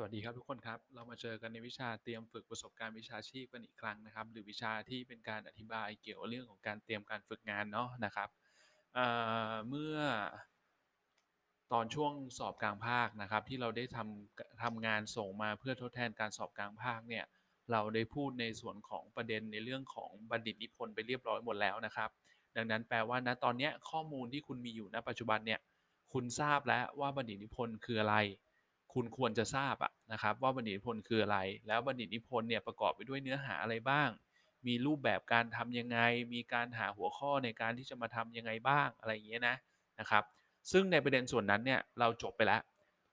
[0.00, 8.28] สวัสดีครับทุกคนครับ เรามาเจอกันในวิชาเตรียมฝึกประสบการณ์วิชาชีพกันอีกครั้งนะครับ หรือวิชาที่เป็นการอธิบายเกี่ยวกับเรื่องของการเตรียมการฝึกงานเนาะนะครับ
[8.94, 9.96] เเมื่อ
[11.72, 17.24] ตอนช่วงสอบกลางภาคนะครับ ที่เราได้ทำทำงานส่งมาเพื่อทดแทนการสอบกลางภาคเนี่ย
[17.72, 22.10] เราได้พูดในส่วนของประเด็นในเรื่องของบัณฑิตนิพนธ์ไปเรียบร้อยหมดแล้วนะครับ
[22.56, 25.60] ดังนั้นแปลว่าณตอนนี้ข้อมูลที่คุณมีอยู่ณปัจจุบันเนี่ย
[26.12, 28.16] คุณทราบแล้วว่าบัณฑิตนิพนธ์คืออะไร
[28.92, 34.08] คุณควรจะทราบอะนะครับว่าบัณฑิตนิพนธ์คืออะไร แล้วบัณฑิตนิพนธ์เนี่ยประกอบไปด้วยเนื้อหาอะไรบ้าง
[34.66, 35.98] มีรูปแบบการทำยังไง
[36.34, 39.56] มีการหาหัวข้อในการที่จะมาทำยังไงบ้างอะไรอย่างเงี้ยนะ
[40.00, 40.24] นะครับ
[40.72, 42.62] ซึ่งในประเด็นส่วนนั้นเนี่ยเราจบไปแล้ว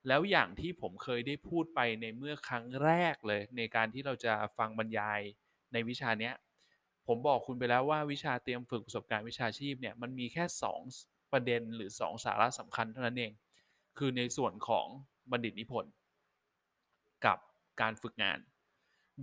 [0.07, 5.19] แล้วอย่างที่ผมเคยได้พูดไปในเมื่อครั้งแรกเลย ในการที่เราจะฟังบรรยาย
[5.73, 6.33] ในวิชาเนี้ย
[7.07, 13.31] ผมบอกคุณไปแล้วว่าวิชาเตรียมฝึกประสบการณ์วิชาชีพเนี่ยมันมีแค่ 2 ประเด็นหรือ 2 สาระสำคัญเท่านั้นเอง
[13.97, 14.87] คือในส่วนของ
[15.31, 15.91] บัณฑิตนิพนธ์
[17.25, 17.37] กับ
[17.81, 18.39] การฝึกงาน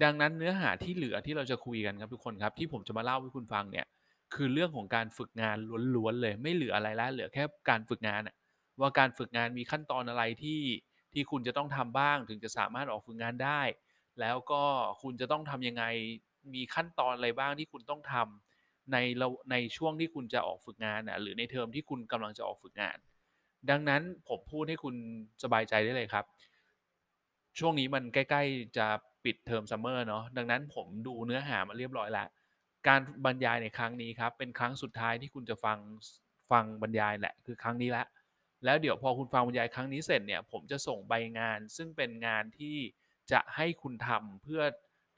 [0.02, 3.86] ดังนั้นเนื้อหาที่เหลือที่เราจะคุยกันครับทุกคนครับ ที่ผมจะมาเล่าให้คุณฟังเนี่ย
[4.34, 5.56] คือเรื่องของการฝึกงาน
[5.96, 8.22] ล้วนๆเลยไม่เหลืออะไรแล้วเหลือแค่การฝึกงาน
[8.80, 10.60] ว่าการฝึกงานมีขั้นตอนอะไรที่
[11.12, 13.62] ที่คุณจะต้องทำบ้าง ถึงจะสามารถออกฝึกงานได้
[14.20, 14.62] แล้วก็
[15.02, 15.84] คุณจะต้องทำยังไง
[16.54, 18.96] มีขั้นตอนอะไรบ้างที่คุณต้องทำใน
[19.50, 22.98] ในช่วงที่คุณจะออกฝึกงานอะหรือในเทอมที่คุณกำลังจะออกฝึกงาน
[23.70, 24.94] ดังนั้นผมพูดให้คุณ
[25.42, 26.24] สบายใจได้เลยครับ
[27.58, 28.86] ช่วงนี้มันใกล้ ๆ จะ
[29.24, 32.28] ปิดเทอมซัมเมอร์เนาะดังนั้นผมดูเนื้อหามาเรียบร้อยแล้ว
[32.88, 35.78] การบรรยายในครั้งนี้ครับ เป็นครั้งสุดท้ายที่คุณจะฟัง
[36.50, 38.04] ฟังบรรยายแหละคือครั้งนี้ละ
[38.64, 42.76] แล้วเดี๋ยวพอคุณฟังบรรยายครั้งนี้เสร็จเนี่ยผมจะส่งใบงาน ซึ่งเป็นงานที่
[43.32, 44.62] จะให้คุณทำเพื่อ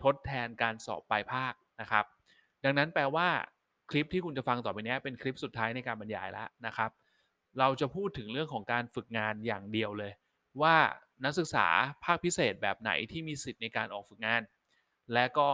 [0.03, 2.05] ทดแทนการสอบปลายภาคนะครับ
[2.65, 3.29] ดังนั้นแปลว่า
[3.91, 6.91] คลิปที่คุณจะฟังต่อไปนี้เป็นคลิปสุดท้ายในการบรรยายแล้วนะครับ
[7.59, 10.13] เราจะพูดถึงเรื่องของการฝึกงานอย่างเดียวเลย
[10.63, 10.77] ว่า
[11.25, 11.67] นักศึกษา
[12.05, 14.43] ภาคพิเศษแบบไหนที่มีสิทธิ์ในการออกฝึกงาน
[15.15, 15.49] และก็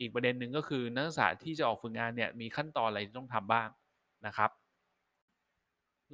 [0.00, 3.68] อีกประเด็นหนึ่งก็คือนักศึกษาที่จะออกฝึกงานเนี่ยมีขั้นตอนอะไรที่ต้องทำบ้าง
[4.26, 4.50] นะครับ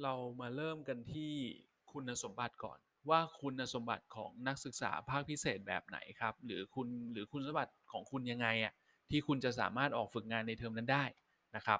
[0.03, 1.33] เรามาเริ่มกันที่
[1.91, 2.79] คุณสมบัติก่อน
[3.09, 8.73] ว่าคุณสมบัติของนักศึกษาภาคพิเศษแบบไหนครับ หรือคุณหรือคุณสมบัติของคุณยังไงอะ
[9.09, 11.05] ที่คุณจะสามารถออกฝึกงานในเทอมนั้นได้
[11.55, 11.79] นะครับ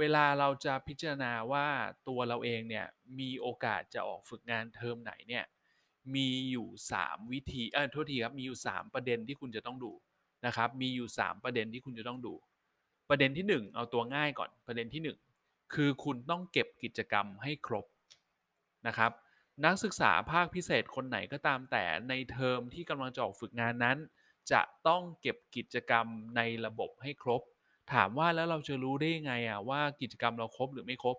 [0.00, 1.66] เวลาเราจะพิจารณาว่า
[2.08, 2.86] ตัวเราเองเนี่ย
[3.18, 5.44] มีโอกาสจะออกฝึกงานเทอมไหนเนี่ย
[6.14, 6.68] มีอยู่
[7.00, 9.92] 3 วิธีเออโทษทีครับมีอยู่ 3 ประเด็นที่คุณจะต้องดู
[10.46, 12.34] นะครับมีอยู่ 3 ประเด็นที่คุณจะต้องดู
[13.08, 17.86] ประเด็นที่ 1 เอาตัวง่ายก่อนประเด็นที่ 1 คือคุณต้องเก็บกิจกรรมให้ครบ
[18.86, 19.12] นะครับ
[19.64, 23.98] นักศึกษาภาคพิเศษคนไหนก็ตามแต่ในเทอมที่กำลังจะออกฝึกงานนั้น
[24.52, 26.06] จะต้องเก็บกิจกรรม
[26.36, 27.42] ในระบบให้ครบ
[27.92, 31.16] ถามว่าแล้วเราจะรู้ได้ยังไงอะว่ากิจกรรมเราครบหรือไม่ครบ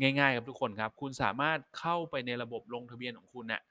[0.00, 3.62] ง่ายๆครับทุกคนครับ คุณสามารถเข้าไปในระบบลงทะเบียนของคุณน่ะ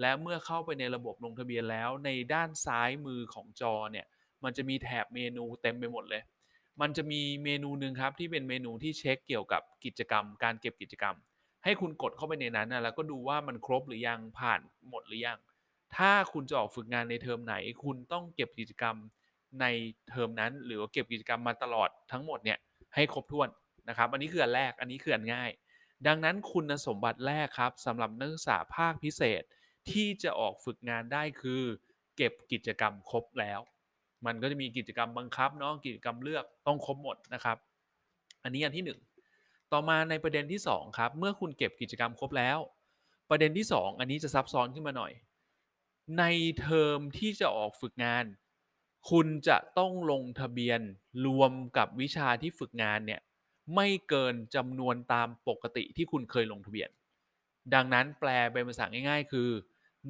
[0.00, 4.06] และเมื่อเข้าไปในระบบลงทะเบียนแล้ว ในด้านซ้ายมือของจอเนี่ย
[4.44, 6.22] มันจะมีแถบเมนูเต็มไปหมดเลย
[6.80, 11.16] มันจะมีเมนูหนึ่งครับที่เป็นเมนูที่เช็คเกี่ยวกับกิจกรรม การเก็บกิจกรรม
[11.64, 15.38] ให้คุณกดเข้าไปในนั้นนะแล้วก็ดูว่ามันครบหรือยังผ่านหมดหรือยัง
[15.96, 17.54] ถ้าคุณจะออกฝึกงานในเทอมไหน
[17.84, 18.96] คุณต้องเก็บกิจกรรม
[19.60, 19.66] ใน
[20.10, 22.58] เทอมนั้น หรือว่าเก็บกิจกรรมมาตลอดทั้งหมดเนี่ย
[22.94, 23.48] ให้ครบถ้วน
[23.88, 25.50] นะครับ อันนี้คืออันแรกอันนี้คืออันง่าย
[26.06, 29.42] ดังนั้นคุณสมบัติแรกครับสำหรับนักศึกษาภาคพิเศษ
[29.90, 31.62] ที่จะออกฝึกงานได้คือ
[32.16, 33.60] เก็บกิจกรรมครบแล้ว
[34.26, 37.56] มันก็จะมีกิจกรรมบังคับเนาะกิจกรรมเลือกต้องครบหมดนะครับ
[38.44, 38.84] อันนี้อันที่
[39.28, 42.58] 1 ต่อมาในประเด็นที่ 2 ครับ เมื่อคุณเก็บกิจกรรมครบแล้ว
[43.30, 45.12] ประเด็นที่ 2 อันนี้จะซับซ้อนขึ้นมาหน่อย
[46.18, 46.24] ใน
[46.60, 48.24] เทอมที่จะออกฝึกงาน
[49.10, 50.80] คุณจะต้องลงทะเบียน
[51.26, 53.20] รวมกับวิชาที่ฝึกงานเนี่ย
[53.74, 56.90] ไม่เกินจำนวนตามปกติที่คุณเคยลงทะเบียน
[57.74, 59.48] ดังนั้นแปลเป็นภาษาง่าย ๆ คือ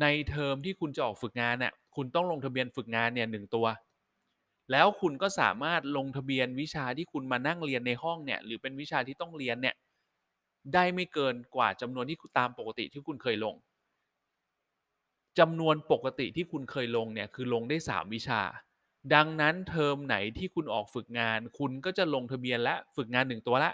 [0.00, 3.66] ในเทอมที่คุณจะออกฝึกงานเนี่ยคุณต้องลงทะเบียนฝึกงานเนี่ยหนึ่งตัว
[4.72, 9.74] แล้วคุณก็สามารถลงทะเบียนวิชาที่คุณมานั่งเรียนในห้องเนี่ยหรือเป็นวิชาที่ต้องเรียนเนี่ย
[10.74, 13.54] ได้ไม่เกินกว่าจำนวนที่ตามปกติที่คุณเคยลง
[15.38, 18.40] จำนวนปกติที่คุณเคยลงเนี่ยคือลงได้ 3 วิชา
[19.14, 23.72] ดังนั้นเทอมไหนที่คุณออกฝึกงาน คุณก็จะลงทะเบียนและฝึกงาน1ตัวละ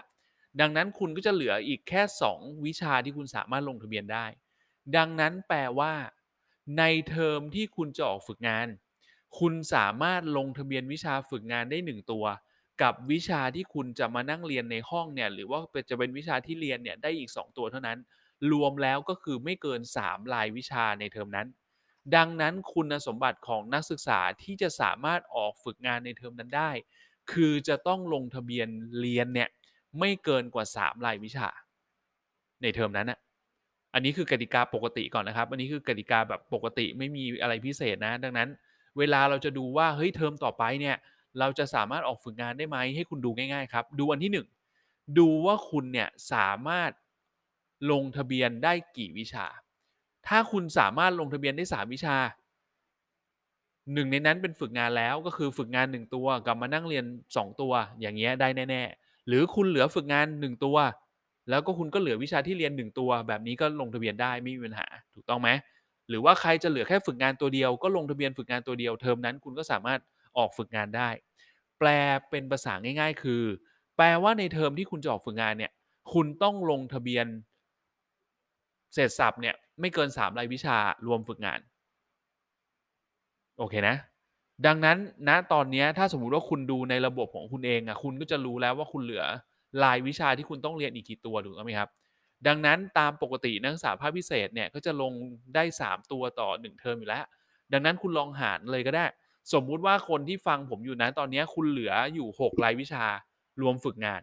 [0.61, 2.01] ดังนั้นคุณก็จะเหลืออีกแค่
[2.33, 4.25] 2 วิชาที่คุณสามารถลงทะเบียนได้
[4.95, 5.93] ดังนั้นแปลว่า
[6.77, 8.67] ในเทอมที่คุณจะออกฝึกงาน
[9.39, 12.25] คุณสามารถลงทะเบียนวิชาฝึกงานได้ 1 ตัว
[12.81, 15.59] กับวิชาที่คุณจะมานั่งเรียนในห้องเนี่ยหรือว่า
[15.89, 17.97] จะเป็นวิชาที่เรียนเนี่ยได้อีก 2 ตัวเท่านั้น
[18.51, 21.47] รวมแล้วก็คือไม่เกิน 3 รายวิชาในเทอมนั้น
[22.15, 26.71] ดังนั้นคุณสมบัติของนักศึกษาที่จะสามารถออกฝึกงานในเทอมนั้นได้
[27.31, 28.67] คือจะต้องลงทะเบียน
[28.99, 29.49] เรียนเนี่ย
[29.99, 31.49] ไม่เกินกว่า 3 รายวิชา
[32.61, 33.19] ในเทอมนั้นนะ
[33.93, 38.49] อันนี้คือกติกาปกติก่อนนะครับ อันนี้คือกติกาแบบปกติไม่มีอะไรพิเศษนะ ดังนั้น
[38.97, 40.95] เวลาเราจะดูว่าเฮ้ยเทอมต่อไปเนี่ย
[41.39, 44.45] เราจะสามารถออกฝึกงานได้ไหมให้คุณดูง่ายๆครับ ดูอันที่ 1
[45.19, 46.91] ดูว่าคุณเนี่ยสามารถ
[47.91, 49.45] ลงทะเบียนได้กี่วิชา
[50.27, 52.17] ถ้าคุณสามารถลงทะเบียนได้ 3 วิชา
[53.93, 57.05] 1ในนั้นเป็นฝึกงานแล้วก็คือฝึกงาน 1 ตัวกับมานั่งเรียน
[57.35, 60.77] 2 ตัวอย่างเงี้ยได้แน่ๆ หรือคุณเหลือฝึกงาน 1 ตัว
[61.49, 65.49] แล้วก็คุณก็เหลือวิชาที่เรียน 1 ตัว แบบนี้ก็ลงทะเบียนได้ไม่มีปัญหาถูกต้องไหม
[66.09, 69.99] หรือว่าใครจะเหลือแค่ฝึกงานตัวเดียวก็ลงทะเบียนฝึกงานตัวเดียวเทอมนั้น คุณก็สามารถ
[70.37, 71.09] ออกฝึกงานได้
[71.79, 71.87] แปล
[72.29, 73.43] เป็นภาษาง่าย ๆ คือ
[73.97, 75.71] แปลว่าในเทอมที่คุณจะออกฝึกงานเนี่ย
[76.13, 77.25] คุณต้องลงทะเบียน
[78.93, 80.77] เศรษฐศัพท์เนี่ย ไม่เกิน3รายวิชา
[81.07, 81.59] รวมฝึกงาน
[83.57, 83.95] โอเคนะ
[84.65, 84.97] ดังนั้น
[85.29, 89.25] ณตอนนี้ถ้าสมมุติว่าคุณดูในระบบของคุณเองอะคุณก็จะรู้แล้วว่าคุณเหลือ
[89.83, 91.89] รายวิชาที่คุณต้องเรียนอีกกี่ตัวถูกไหมครับ
[92.47, 95.13] ดังนั้นตามปกตินักศึกษาภาคพิเศษเนี่ยก็จะลง
[95.55, 97.23] ได้ 3 ตัวต่อ 1 เทอมอยู่แล้ว
[97.73, 99.05] ดังนั้นคุณลองหารเลยก็ได้
[99.53, 103.05] สมมุติว่าคนที่ฟังผมอยู่ณตอนนี้คุณเหลืออยู่ 6 รายวิชา
[103.61, 104.21] รวมฝึกงาน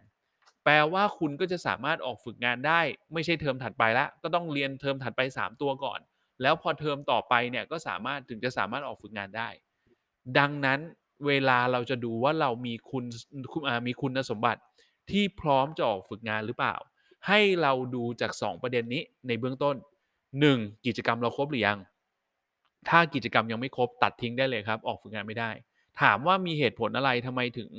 [0.69, 2.81] แปลว่าคุณก็จะสามารถออกฝึกงานได้
[3.13, 5.99] ไม่ใช่เทอมถัดไปแล้วก็ต้องเรียนเทอมถัดไป 3 ตัวก่อน
[6.41, 9.49] แล้วพอเทอมต่อไปเนี่ยก็สามารถถึงจะสามารถออกฝึกงานได้
[10.37, 10.79] ดังนั้น
[11.27, 13.03] เวลาเราจะดูว่าเรามีคุณ
[13.87, 14.61] มีคุณสมบัติ
[15.11, 16.75] ที่พร้อมจะออกฝึกงานหรือเปล่า
[17.27, 19.75] ให้เราดูจาก 2 ประเด็นนี้ในเบื้องต้น
[20.31, 21.79] 1 กิจกรรมเราครบหรือยัง
[22.89, 25.51] ถ้ากิจกรรมยังไม่ครบตัดทิ้งได้เลยครับ ออกฝึกงานไม่ได้
[26.01, 27.69] ถามว่ามีเหตุผลอะไรทำไมถึง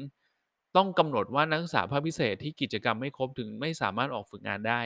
[0.77, 4.81] ต้องกำหนดว่านักศึกษาภาคพิเศษที่กิจกรรมไม่ครบถึงไม่สามารถออกฝึกงานได้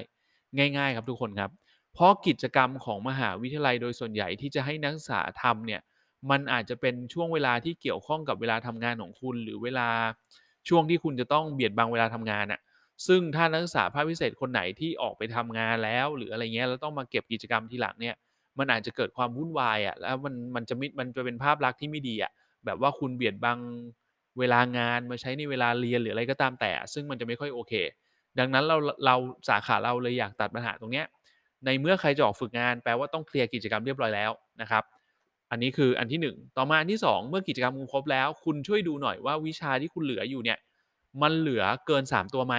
[0.76, 1.50] ง่าย ๆ ครับทุกคนครับ
[1.94, 5.80] เพราะกิจกรรมของมหาวิทยาลัยโดยส่วนใหญ่ที่จะให้นักศึกษาทำเนี่ย
[6.30, 9.88] มันอาจจะเป็นช่วงเวลาที่เกี่ยวข้องกับเวลาทำงานของคุณ หรือเวลา
[10.68, 12.60] ช่วงที่คุณจะต้องเบียดบังเวลาทำงานน่ะ
[13.06, 18.14] ซึ่งถ้านักศึกษาภาคพิเศษคนไหนที่ออกไปทำงานแล้ว หรืออะไรเงี้ยแล้วต้องมาเก็บกิจกรรมทีหลังเนี่ย
[18.58, 22.32] มันอาจจะเกิดความวุ่นวายอะแล้วมันมันจะไม่มันจะเป็นภาพลักษณ์ที่ไม่ดีอะ
[22.64, 23.58] แบบว่าคุณเบียดบัง
[24.38, 27.72] เวลางานมาใช้ในเวลาเรียนหรืออะไรก็ตามแต่ ซึ่งมันจะไม่ค่อยโอเค
[28.38, 28.76] ดังนั้นเรา
[29.06, 29.16] เรา
[29.48, 31.06] สาขาเราเลยอยากตัดปัญหาตรงเนี้ย
[31.64, 34.30] ในเมื่อใครจะออกฝึกงานแปลว่าต้องเคลียร์กิจกรรมเรียบร้อยแล้ว
[34.60, 34.84] นะครับ
[35.50, 40.58] อันนี้คืออันที่ 1 ต่อมาอันที่ 2 เมื่อกิจกรรมคุณครบแล้ว คุณช่วยดูหน่อยว่าวิชาที่คุณเหลืออยู่เนี่ย
[41.22, 42.54] มันเหลือเกิน 3 ตัวไหม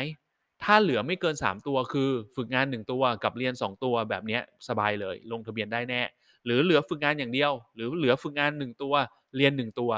[0.63, 6.01] ถ้าเหลือไม่เกิน 3 ตัวคือฝึกงาน 1 ตัวกับเรียน 2 ตัวแบบนี้สบายเลย ลงทะเบียนได้แน่
[6.45, 8.93] หรือเหลือฝึกงานอย่างเดียว หรือเหลือฝึกงาน 1 ตัว
[9.37, 9.91] เรียน 1 ตัว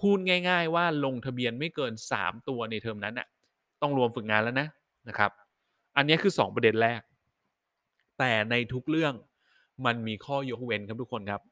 [0.00, 0.18] พูด
[0.48, 3.26] ง่าย ๆ ว่าลงทะเบียนไม่เกิน 3 ตัวในเทอมนั้นน่ะ
[3.82, 4.68] ต้องรวมฝึกงานแล้วนะ
[5.08, 5.30] นะครับ
[5.96, 7.00] อันนี้คือ 2 ประเด็นแรก
[8.18, 9.14] แต่ในทุกเรื่อง
[9.86, 11.42] มันมีข้อยกเว้นครับทุกคนครับ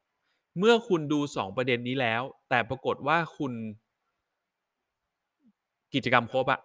[0.59, 3.53] เมื่อคุณดู 2 ประเด็นนี้แล้ว แต่ปรากฏว่าคุณ
[5.95, 6.61] กิจกรรมครบอะ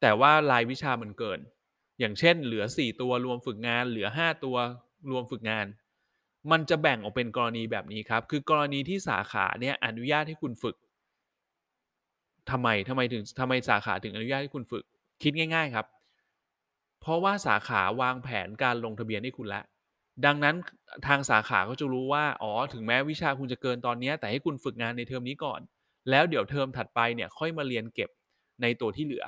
[0.00, 1.40] แต่ว่ารายวิชามันเกิน
[1.98, 4.56] อย่างเช่น เหลือ 4 ตัวรวมฝึกงาน เหลือ 5 ตัว
[5.10, 5.66] รวมฝึกงาน
[6.50, 10.76] มันจะแบ่งออกเป็นกรณีแบบนี้ครับ คือกรณีที่สาขาเนี่ยอนุญาตให้คุณฝึก
[12.50, 14.84] ทำไมทำไมถึงทำไมสาขาถึงอนุญาตให้คุณฝึก
[15.22, 15.86] คิดง่าย ๆครับ
[17.00, 19.64] เพราะว่าสาขาวางแผนการลงทะเบียนให้คุณแล้ว
[20.26, 20.56] ดังนั้น
[21.06, 25.60] ทางสาขาก็จะรู้ว่า อ๋อ ถึงแม้วิชาคุณจะเกินตอนนี้ แต่ให้คุณฝึกงานในเทอมนี้ก่อน
[26.10, 28.10] แล้วเดี๋ยวเทอมถัดไปเนี่ยค่อยมาเรียนเก็บ
[28.62, 29.24] ในตัวที่เหลือ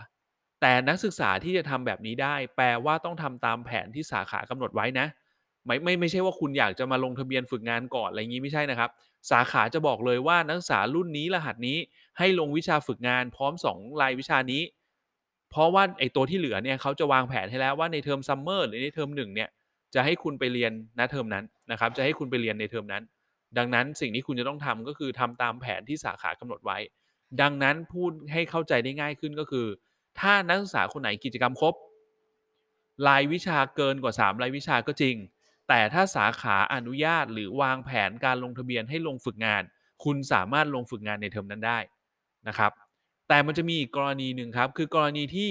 [0.61, 5.07] แต่นักศึกษาที่จะทำแบบนี้ได้ แปลว่าต้องทำตามแผนที่สาขากำหนดไว้นะ
[5.67, 8.91] ไม่ไม่ไม่ใช่ว่าคุณอยากจะมาลงทะเบียนฝึกงานก่อนอะไรงนี้ไม่ใช่นะครับ
[9.31, 11.79] สาขาจะบอกเลยว่านักศึกษารุ่นนี้รหัสนี้
[12.19, 14.63] ให้ลงวิชาฝึกงานพร้อม 2 รายวิชานี้
[15.51, 19.49] เพราะว่าไอ้ตัวที่เหลือเนี่ยเขาจะวางแผนให้แล้วว่าในเทอม Summer หรือในเทอม1เนี่ย
[19.95, 23.03] จะให้คุณไปเรียนณเทอมนั้นนะครับ จะให้คุณไปเรียนในเทอมนั้น
[23.59, 26.79] ดังนั้นสิ่งที่คุณจะต้องทำก็คือทำตามแผนที่สาขากำหนดไว้
[27.41, 29.67] ดังนั้นพูดให้เข้าใจได้ง่ายขึ้นก็คือ
[30.21, 31.75] ถ้านักศึกษาคนไหนกิจกรรมครบ
[33.07, 35.17] รายวิชาเกินกว่า 3 รายวิชาก็จริง
[35.69, 39.63] แต่ถ้าสาขาอนุญาตหรือวางแผนการลงทะเบียนให้ลงฝึกงาน
[40.05, 41.79] คุณสามารถลงฝึกงานในเทอมนั้นได้
[42.49, 42.73] นะครับ
[43.29, 45.51] แต่มันจะมีอีกกรณีหนึ่งครับ คือกรณีที่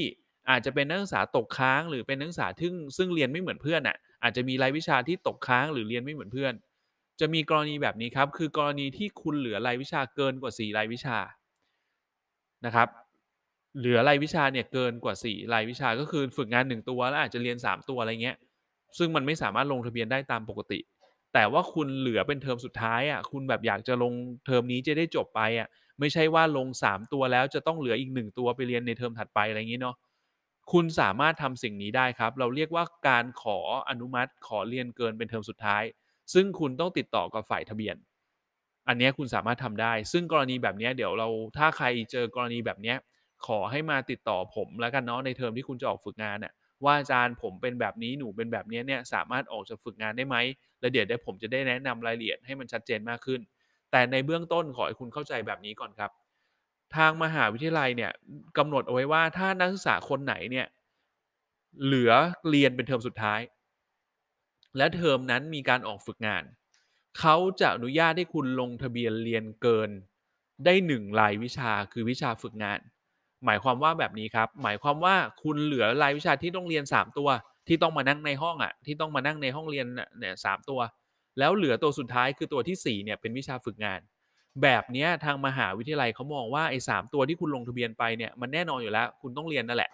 [0.50, 6.54] อาจจะเป็นนักศึกษาตกค้าง หรือเป็นนักศึกษาทึ่งซึ่งเรียนไม่เหมือนเพื่อนน่ะ อาจจะมีรายวิชาที่ตกค้างหรือเรียนไม่เหมือนเพื่อน
[7.20, 11.18] จะมีกรณีแบบนี้ครับ คือกรณีที่คุณเหลือรายวิชาเกินกว่า 4 รายวิชา
[12.66, 12.88] นะครับ
[13.78, 18.38] เหลือรายวิชาเนี่ยเกินกว่า 4 รายวิชา ก็คือฝึกงาน 1 ตัวแล้วอาจจะเรียน 3 ตัวอะไรเงี้ย
[18.98, 20.80] ซึ่งมันไม่สามารถลงทะเบียนได้ตามปกติ
[21.34, 24.14] แต่ว่าคุณเหลือเป็นเทอมสุดท้ายอะ คุณแบบอยากจะลง
[24.46, 25.68] เทอมนี้จะได้จบไปอะ
[26.00, 29.96] ไม่ใช่ว่าลง 3 ตัวแล้วจะต้องเหลืออีก 1 ตัวไปเรียนในเทอมถัดไปอะไรอย่างนี้เนาะ
[30.72, 33.60] คุณสามารถทำสิ่งนี้ได้ครับ เราเรียกว่าการขอ
[33.90, 35.84] อนุมัติขอเรียนเกินเป็นเทอมสุดท้าย
[36.34, 37.96] ซึ่งคุณต้องติดต่อกับฝ่ายทะเบียน
[38.88, 42.96] อันนี้คุณสามารถทำได้ ซึ่งกรณีแบบนี้เดี๋ยวเราถ้าใครเจอกรณีแบบนี้
[43.48, 50.38] ขอให้มาติดต่อผมแล้วกันเนาะในเทอมที่คุณจะออกฝึกงานน่ะว่าอาจารย์ผมเป็นแบบนี้หนูเป็นแบบนี้เนี่ยสามารถออกจากฝึกงานได้ไหม
[50.80, 53.42] แล้วเดี๋ยวเดี๋ยวผมจะได้แนะนำรายละเอียดให้มันชัดเจนมากขึ้น
[53.94, 56.12] แต่ในเบื้องต้นขอให้คุณเข้าใจแบบนี้ก่อนครับ
[56.96, 58.12] ทางมหาวิทยาลัยเนี่ย
[58.58, 60.68] กำหนดเอาไว้ว่าถ้านักศึกษาคนไหนเนี่ย
[61.84, 62.12] เหลือ
[62.50, 63.40] เรียนเป็นเทอมสุดท้าย
[64.78, 66.44] และเทอมนั้นมีการออกฝึกงาน
[67.20, 69.90] เขาจะอนุญาตให้คุณลงทะเบียนเรียนเกิน
[70.66, 72.80] ได้หนึ่งรายวิชาคือวิชาฝึกงาน
[73.46, 77.30] หมายความว่าแบบนี้ครับ หมายความว่าคุณเหลือรายวิชาที่ต้องเรียน 3 ตัว
[77.68, 79.86] ที่ต้องมานั่งในห้องอะที่ต้องมานั่งในห้องเรียน
[80.20, 80.80] เนี่ยสามตัว
[81.40, 84.00] แล้วเหลือตัวสุดท้ายคือตัวที่4เนี่ยเป็นวิชาฝึกงาน
[84.64, 89.92] แบบนี้ทางมหาวิทยาลัยเขามองว่าไอ้สามตัวที่คุณลงทะเบียนไปเนี่ยมันแน่นอนอยู่แล้ว คุณต้องเรียนนั่นแหละ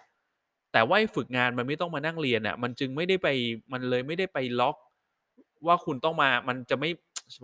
[0.72, 3.28] แต่ว่าฝึกงานมันไม่ต้องมานั่งเรียนอะมันจึงไม่ได้ไป
[3.72, 4.76] มันเลยไม่ได้ไปล็อก
[5.66, 6.90] ว่าคุณต้องมามันจะไม่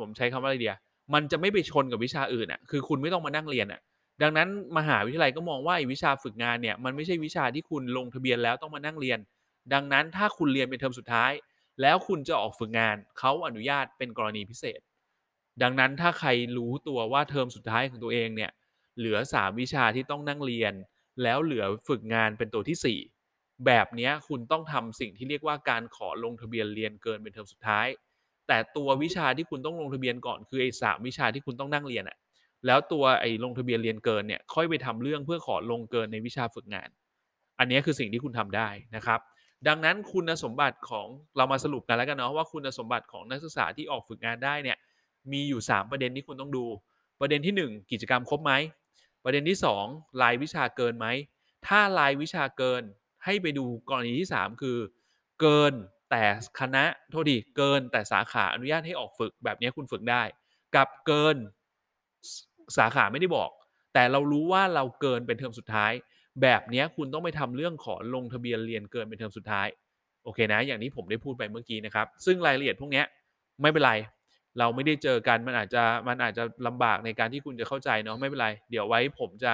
[0.01, 0.77] ผมใช้คำว่าอะไรเดีย
[1.15, 3.81] มันจะไม่ไปชนกับวิชาอื่นอะคือคุณไม่ต้องมานั่งเรียนอะ
[4.23, 4.49] ดังนั้น
[4.79, 9.19] มหาวิทยาลัยก็มองว่าไอ้วิชาฝึกงานเนี่ยมันไม่ใช่วิชาที่คุณลงทะเบียนแล้วต้องมานั่งเรียน
[9.73, 11.33] ดังนั้นถ้าคุณเรียนเป็นเทอมสุดท้าย
[11.81, 14.81] แล้วคุณจะออกฝึกงานเขาอนุญาตเป็นกรณีพิเศษ
[15.63, 18.51] ดังนั้นถ้าใครรู้ตัวว่าเทอมสุดท้ายของตัวเองเนี่ย
[18.99, 20.75] เหลือ 3 วิชาที่ต้องนั่งเรียน
[21.23, 27.87] แล้วเหลือฝึกงานเป็นตัวที่ 4 แบบนี้คุณต้องทำสิ่งที่เรียกว่าการขอลงทะเบียนเรียนเกินเป็นเทอมสุดท้าย
[28.49, 32.17] แต่ตัววิชาที่คุณต้องลงทะเบียนก่อนคือไอ้สามวิชาที่คุณต้องนั่งเรียนอะ
[32.67, 36.89] แล้วตัวไอ้ลงทะเบียนเรียนเกินเนี่ยค่อยไปทำเรื่องเพื่อขอลงเกินในวิชาฝึกงาน
[37.59, 39.21] อันนี้คือสิ่งที่คุณทำได้นะครับ
[39.69, 44.77] ดังนั้นคุณสมบัติของเรามาสรุปกันแล้วกันเนาะว่าคุณสมบัติของนักศึกษาที่ออกฝึกงานได้เนี่ย
[45.33, 46.65] มีอยู่ 3 ประเด็นที่คุณต้องดู
[47.21, 48.53] ประเด็นที่ 1 กิจกรรมครบไหม
[49.25, 49.59] ประเด็นที่
[49.89, 51.07] 2 รายวิชาเกินไหม
[51.67, 52.83] ถ้ารายวิชาเกิน
[53.25, 54.79] ให้ไปดูกรณีที่ 3 คือ
[55.41, 55.73] เกิน
[56.11, 56.23] แต่
[56.61, 60.23] คณะโทษดีเกินแต่สาขาอนุญาตให้ออกฝึกแบบนี้คุณฝึกได้
[60.75, 61.37] กับเกิน
[62.79, 63.51] สาขาไม่ได้บอก
[63.95, 65.93] แต่เรารู้ว่าเราเกินเป็นเทอมสุดท้าย
[66.43, 69.67] แบบนี้คุณต้องไปทำเรื่องขอลงทะเบียนเรียนเกินเป็นเทอมสุดท้าย
[70.25, 73.03] โอเคนะอย่างที่ผมได้พูดไปเมื่อกี้นะครับ ซึ่งรายละเอียดพวกนี้
[73.63, 73.93] ไม่เป็นไร
[74.59, 79.53] เราไม่ได้เจอกันมันอาจจะมันอาจจะลำบากในการที่คุณจะเข้าใจเนาะไม่เป็นไร เดี๋ยวไว้ผมจะ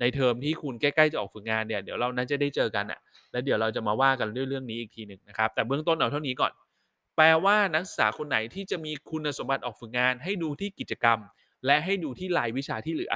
[0.00, 3.00] ในเทอมที่คุณใกล้ๆจะออกฝึกงานเนี่ยเดี๋ยวเราน่าจะได้เจอกันอะ
[3.32, 6.52] แล้วเดี๋ยวเราจะมาว่ากันเรื่องเรื่องนี้อีกทีหนึ่งนะครับ แต่เบื้องต้นเอาเท่านี้ก่อน
[7.16, 11.18] แปลว่านักศึกษาคนไหนที่จะมีคุณสมบัติออกฝึกงาน ให้ดูที่กิจกรรม
[11.66, 13.12] และให้ดูที่รายวิชาที่เหลือ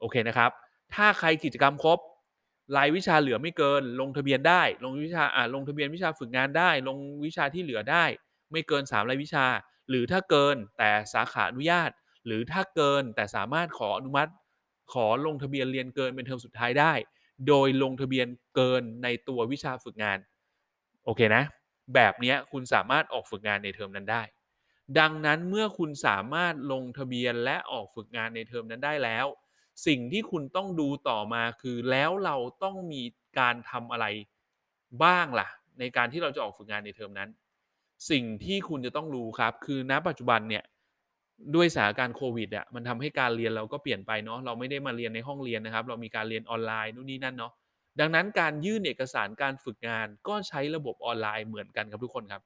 [0.00, 0.50] โอเคนะครับ
[0.94, 1.98] ถ้าใครกิจกรรมครบ
[2.76, 8.04] รายวิชาเหลือไม่เกิน ลงทะเบียนได้ ลงวิชาอ่าลงทะเบียนวิชาฝึกงานได้ ลงวิชาที่เหลือได้
[8.52, 9.46] ไม่เกิน 3 รายวิชา
[9.88, 11.90] หรือถ้าเกินแต่สาขาอนุญาต
[12.26, 14.30] หรือถ้าเกินแต่สามารถขออนุมัติ
[14.92, 16.92] ขอลงทะเบียนเรียนเกินเป็นเทอมสุดท้ายได้
[17.48, 20.18] โดยลงทะเบียนเกินในตัววิชาฝึกงาน
[21.04, 21.44] โอเคนะ
[21.94, 24.22] แบบนี้คุณสามารถออกฝึกงานในเทอมนั้นได้
[24.98, 29.26] ดังนั้นเมื่อคุณสามารถลงทะเบียนและออกฝึกงานในเทอมนั้นได้แล้ว
[29.86, 33.02] สิ่งที่คุณต้องดูต่อมาคือแล้วเราต้องมี
[33.38, 34.06] การทำอะไร
[35.04, 37.30] บ้างล่ะ ในการที่เราจะออกฝึกงานในเทอมนั้น
[38.10, 40.64] สิ่งที่คุณจะต้องรู้ครับ คือณปัจจุบันเนี่ย
[41.54, 47.52] ด้วยสถานการณ์โควิดอะมันทำให้การเรียนเราก็เปลี่ยนไปเนาะเราไม่ได้มาเรียนในห้องเรียนนะครับ เรามีการเรียนออนไลน์นู่นนี่นั่นเนาะ
[48.00, 52.42] ดังนั้นการยื่นเอกสารการฝึกงานก็ใช้ระบบออนไลน์เหมือนกันครับทุกคนครับ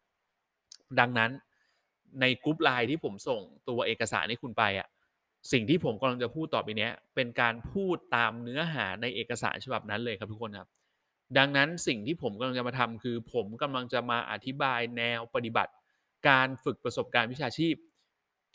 [1.01, 1.31] ดังนั้น
[2.21, 4.89] ในกรุ๊ปไลน์ที่ผมส่งตัวเอกสารให้คุณไปอะ
[5.53, 10.69] สิ่งที่ผมกำลังจะพูดต่อไปนี้เป็นการพูดตามเนื้อหาในเอกสารฉบับนั้นเลยครับทุกคนครับ
[11.39, 15.73] ดังนั้นสิ่งที่ผมกำลังจะมาทำคือ ผมกำลังจะมาอธิบายแนวปฏิบัติ
[16.29, 17.75] การฝึกประสบการณ์วิชาชีพ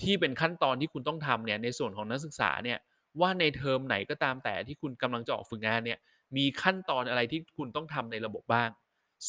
[0.02, 2.80] ที่เป็นขั้นตอนที่คุณต้องทำเนี่ยในส่วนของนักศึกษาเนี่ย
[3.22, 6.00] ว่าในเทอมไหนก็ตามแต่ที่คุณกำลังจะออกฝึกงานเนี่ย
[6.38, 8.70] มีขั้นตอนอะไรที่คุณต้องทำในระบบบ้าง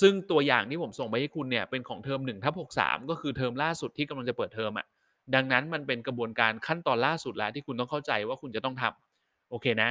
[0.00, 4.86] ซึ่งตัวอย่างที่ผมส่งไปให้คุณเนี่ยเป็นของเทอม1ทับ63 ก็คือเทอมล่าสุดที่กำลังจะเปิดเทอมอะ่ะ
[5.34, 9.90] ดังนั้นมันเป็นกระบวนการขั้นตอนล่าสุดแล้วที่คุณต้องเข้าใจว่าคุณจะต้องทำโอเคนะ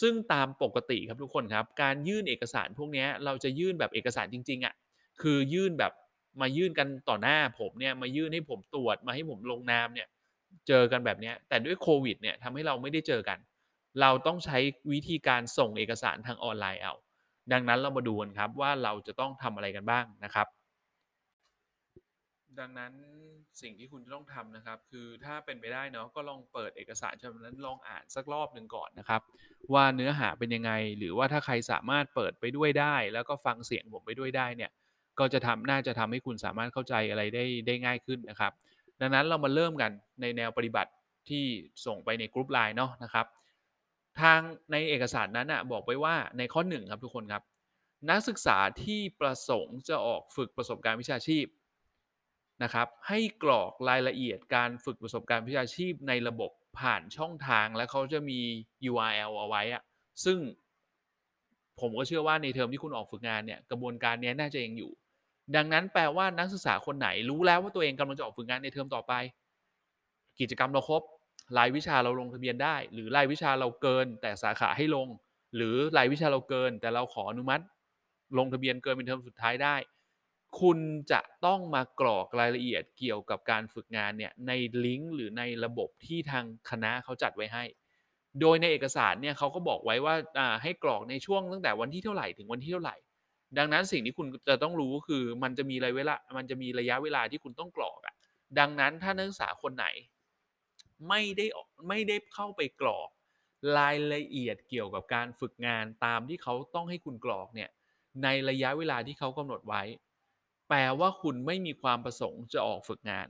[0.00, 4.74] ซึ่งตามปกติครับทุกคนครับ การยื่นเอกสารพวกนี้เราจะยื่นแบบเอกสารจริงๆอะ่ะ
[5.20, 5.92] คือยื่นแบบ
[6.40, 10.08] มายื่นกันต่อหน้าผมเนี่ยมายื่นให้ผมตรวจมาให้ผมลงนามเนี่ย
[10.68, 13.38] เจอกันแบบนี้แต่ด้วยโควิดเนี่ยทำให้เราไม่ได้เจอกัน
[14.00, 14.58] เราต้องใช้
[14.92, 16.94] วิธีการส่งเอกสารทางออนไลน์เอา
[17.52, 20.46] ดังนั้นเรามาดูกันครับว่าเราจะต้องทำอะไรกันบ้างนะครับ
[22.58, 22.92] ดังนั้น
[23.60, 29.20] สิ่งที่คุณจะต้องทำนะครับ คือถ้าเป็นไปได้เนาะก็ลองเปิดเอกสารฉบับนั้นลองอ่านสักรอบหนึ่งก่อนนะครับ
[29.74, 34.70] ว่าเนื้อหาเป็นยังไง หรือว่าถ้าใครสามารถเปิดไปด้วยได้ แล้วก็ฟังเสียงผมไปด้วยได้เนี่ย
[35.18, 38.52] ก็จะทำน่าจะทำให้คุณสามารถเข้าใจอะไรได้ได้ง่ายขึ้นนะครับ
[39.00, 39.90] ดังนั้นเรามาเริ่มกัน
[40.20, 40.90] ในแนวปฏิบัติ
[41.28, 41.44] ที่
[41.86, 43.26] ส่งไปในกลุ่มไลน์เนาะนะครับ
[44.20, 44.40] ทาง
[44.72, 47.42] ในเอกสารนั้นนะบอกไว้ว่าในข้อ1ครับทุกคนครับ
[48.10, 51.44] นักศึกษาที่ประสงค์จะออกฝึกประสบการณ์วิชาชีพ
[52.62, 58.40] นะครับให้กรอกรายละเอียดการฝึกประสบการณ์วิชาชีพในระบบผ่านช่องทางและเขาจะมี
[58.90, 59.82] URL เอาไว้อะ
[60.24, 60.38] ซึ่ง
[61.80, 64.92] ผมก็เชื่อว่าในเทอมที่คุณออกฝึกงานเนี่ยกระบวนการนี้น่าจะยังอยู่
[65.56, 69.12] ดังนั้นแปลว่านักศึกษาคนไหนรู้แล้วว่าตัวเองกำลังจะออกฝึกงานในเทอมต่อไป
[70.40, 71.02] กิจกรรมเราครบ
[71.56, 75.08] รายวิชาเราลงทะเบียนได้ หรือรายวิชาเราเกิน แต่สาขาให้ลง
[75.56, 77.64] หรือรายวิชาเราเกิน แต่เราขออนุมัติ
[78.38, 79.76] ลงทะเบียนเกินเป็นเทอมสุดท้ายได้
[80.60, 80.78] คุณ
[81.12, 84.52] จะต้องมากรอกรายละเอียดเกี่ยวกับการฝึกงานเนี่ยใน
[84.84, 87.64] ลิงก์หรือในระบบที่ทางคณะเขาจัดไว้ให้
[88.40, 90.14] โดยในเอกสารเนี่ยเขาก็บอกไว้ว่า
[90.62, 92.96] ให้กรอกในช่วงตั้งแต่วันที่เท่าไหร่ถึงวันที่เท่าไหร่
[93.58, 98.14] ดังนั้นสิ่งที่คุณจะต้องรู้ก็คือมันจะมีระยะเวลา มันจะมีระยะเวลาที่คุณต้องกรอกอะ่ะ
[98.58, 99.86] ดังนั้นถ้านักศึกษาคนไหน
[101.08, 101.46] ไม่ได้
[101.88, 103.08] ไม่ได้เข้าไปกรอก
[103.78, 107.70] รายละเอียดเกี่ยวกับการฝึกงานตามที่เขาต้องให้คุณกรอกเนี่ย
[108.22, 109.82] ในระยะเวลาที่เขากำหนดไว้
[110.68, 113.28] แปลว่าคุณไม่มีความประสงค์จะออกฝึกงาน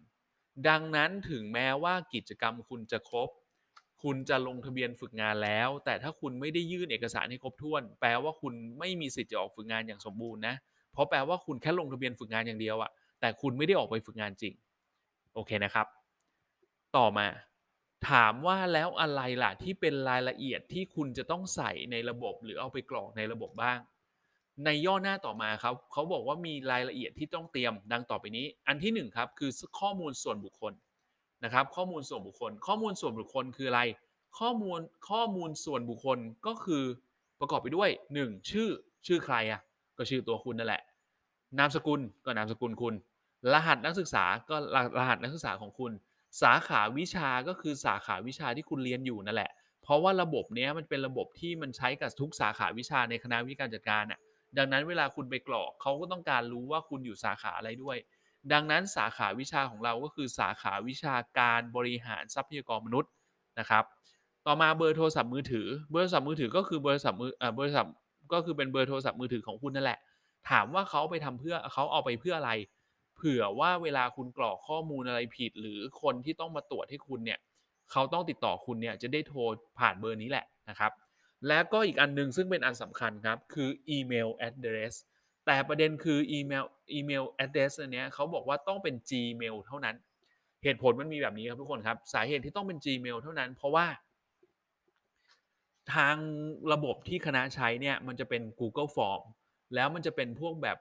[0.68, 3.28] ดังนั้นถึงแม้ว่ากิจกรรมคุณจะครบ
[4.02, 10.54] คุณจะลงทะเบียนฝึกงานแล้ว แต่ถ้าคุณไม่ได้ยื่นเอกสารให้ครบถ้วน แปลว่าคุณไม่มีสิทธิ์จะออกฝึกงานอย่างสมบูรณ์นะ
[10.92, 14.54] เพราะแปลว่าคุณแค่ลงทะเบียนฝึกงานอย่างเดียวอะแต่คุณไม่ได้ออกไปฝึกงานจริง
[15.34, 15.86] โอเคนะครับ
[16.96, 17.26] ต่อมา
[18.10, 23.78] ถามว่าแล้วอะไรล่ะที่เป็นรายละเอียดที่คุณจะต้องใส่ในระบบหรือเอาไปกรอกในระบบบ้าง
[24.64, 29.50] ในย่อหน้าต่อมาครับเขาบอกว่ามีรายละเอียดที่ต้องเตรียมดังต่อไปนี้ อันที่หนึ่งครับคือ
[29.80, 30.72] ข้อมูลส่วนบุคคล
[31.44, 33.82] นะครับ ข้อมูลส่วนบุคคล ข้อมูลส่วนบุคคลคืออะไร
[34.38, 34.78] ข้อมูล
[35.10, 36.82] ข้อมูลส่วนบุคคลก็คือ
[37.40, 37.90] ประกอบไปด้วย
[38.20, 38.50] 1.
[38.50, 38.68] ชื่อ
[39.06, 39.60] ชื่อใครอะ
[39.98, 40.82] ก็ชื่อตัวคุณนั่นแหละ
[41.58, 42.94] นามสกุลก็นามสกุลคุณ
[43.52, 44.56] รหัสนักศึกษาก็
[44.98, 45.92] รหัสนักศึกษาของคุณ
[46.42, 49.50] สาขาวิชาก็คือสาขาวิชาที่คุณเรียนอยู่นั่นแหละ
[49.82, 54.20] เพราะว่าระบบนี้มันเป็นระบบที่มันใช้กับทุกสาขาวิชาในคณะวิทยาการจัดการน่ะ
[54.58, 57.96] ดังนั้นเวลาคุณไปกรอกเขาก็ต้องการรู้ว่าคุณอยู่สาขาอะไรด้วย
[58.52, 63.10] ดังนั้นสาขาวิชาของเราก็คือสาขาวิชาการบริหารทรัพยากรมนุษย์
[63.58, 63.84] นะครับ
[64.46, 67.94] ต่อมาเบอร์โทรศัพท์มือถือ เบอร์โทรศัพท์มือถือก็คือเบอร์โทรศัพท์มือเบอร์โทรศัพท์
[68.32, 69.98] ก็คือเป็นเบอร์โทรศัพท์มือถือของคุณนั่นแหละ
[70.50, 72.52] ถามว่าเขาไปทำเพื่อเขาเอาไปเพื่ออะไร
[73.16, 77.38] เผื่อว่าเวลาคุณกรอกข้อมูลอะไรผิด หรือคนที่ต้องมาตรวจให้คุณเนี่ย
[77.92, 79.40] เขาต้องติดต่อคุณเนี่ยจะได้โทร
[79.78, 80.92] ผ่านเบอร์นี้แหละนะครับ
[81.48, 84.94] แล้วก็อีกอันหนึงซึ่งเป็นอันสำคัญครับ คืออีเมล address
[85.46, 89.96] แต่ประเด็นคืออีเมลอีเมล address อันเนี้ยเขาบอกว่าต้องเป็น Gmail เท่านั้น
[90.64, 93.86] เหตุผลมันมีแบบนี้ครับทุกคนครับ สาเหตุที่ต้องเป็น Gmail เท่านั้น เพราะว่า
[95.94, 96.16] ทาง
[96.72, 99.22] ระบบที่คณะใช้เนี่ยมันจะเป็น Google Form
[99.74, 100.78] แล้วมันจะเป็นพวกแบบ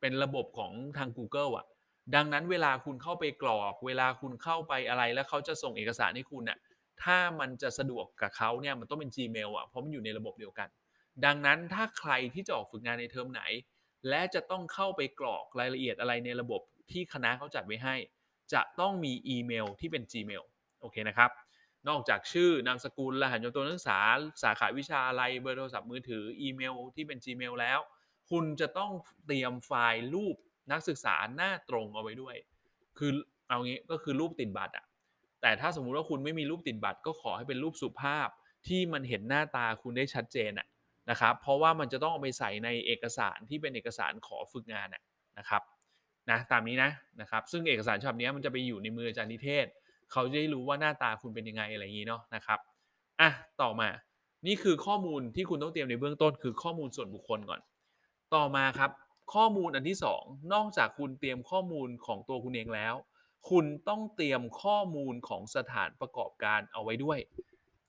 [0.00, 1.66] เป็นระบบของทาง Google อะ
[2.14, 6.58] ดังนั้นเวลาคุณเข้าไปกรอก เวลาคุณเข้าไปอะไรแล้วเขาจะส่งเอกสารให้คุณน่ะ
[7.04, 10.68] ถ้ามันจะสะดวกกับเขาเนี่ยมันต้องเป็น Gmail อะเพราะมันอยู่ในระบบเดียวกัน
[11.24, 13.42] ดังนั้นถ้าใครที่จะออกฝึกงานในเทอมไหน
[14.08, 16.60] และจะต้องเข้าไปกรอกรายละเอียดอะไรในระบบ
[16.92, 17.96] ที่คณะเขาจัดไว้ให้
[18.52, 20.44] จะต้องมีอีเมลที่เป็น Gmail
[20.80, 21.30] โอเคนะครับ
[21.88, 23.98] นอกจากชื่อนามสกุลรหัสตัวนักศึกษา
[24.42, 27.78] สาขาวิชาอะไรเบอร์โทรศัพท์มือถืออีเมลที่เป็น Gmail แล้ว
[28.30, 28.92] คุณจะต้อง
[29.26, 30.36] เตรียมไฟล์รูป
[30.72, 32.36] นักศึกษาหน้าตรงเอาไว้ด้วย
[32.98, 33.10] คือ
[33.48, 34.85] เอางี้ก็คือรูปติดบัตรอะ
[35.46, 38.28] แต่ถ้าสมมุติว่าคุณไม่มีรูปติดบัตรก็ขอให้เป็นรูปสุภาพ
[38.66, 40.66] ที่มันเห็นหน้าตาคุณได้ชัดเจนอะ
[41.10, 44.88] นะครับ เพราะว่ามันจะต้องเอาไปใส่ในเอกสารที่เป็นเอกสารขอฝึกงาน
[45.38, 45.62] นะครับ
[46.30, 49.66] นะตามนี้นะนะครับ ซึ่งเอกสารฉบับนี้มันจะไปอยู่ในมืออาจารย์นิเทศ
[50.12, 52.58] เขาจะได้รู้ว่าหน้าตาคุณเป็นยังไงอะไรอย่างนี้เนาะนะครับ
[53.20, 53.30] อะ
[53.62, 53.88] ต่อมา
[54.46, 57.60] นี่คือข้อมูลที่คุณต้องเตรียมในเบื้องต้น คือข้อมูลส่วนบุคคลก่อน
[58.34, 58.90] ต่อมาครับ
[59.34, 62.94] ข้อมูลอันที่ 2 นอกจากคุณเตรียมข้อมูลของตัวคุณเองแล้ว
[63.48, 67.18] คุณต้องเตรียมข้อมูลของสถานประกอบการเอาไว้ด้วย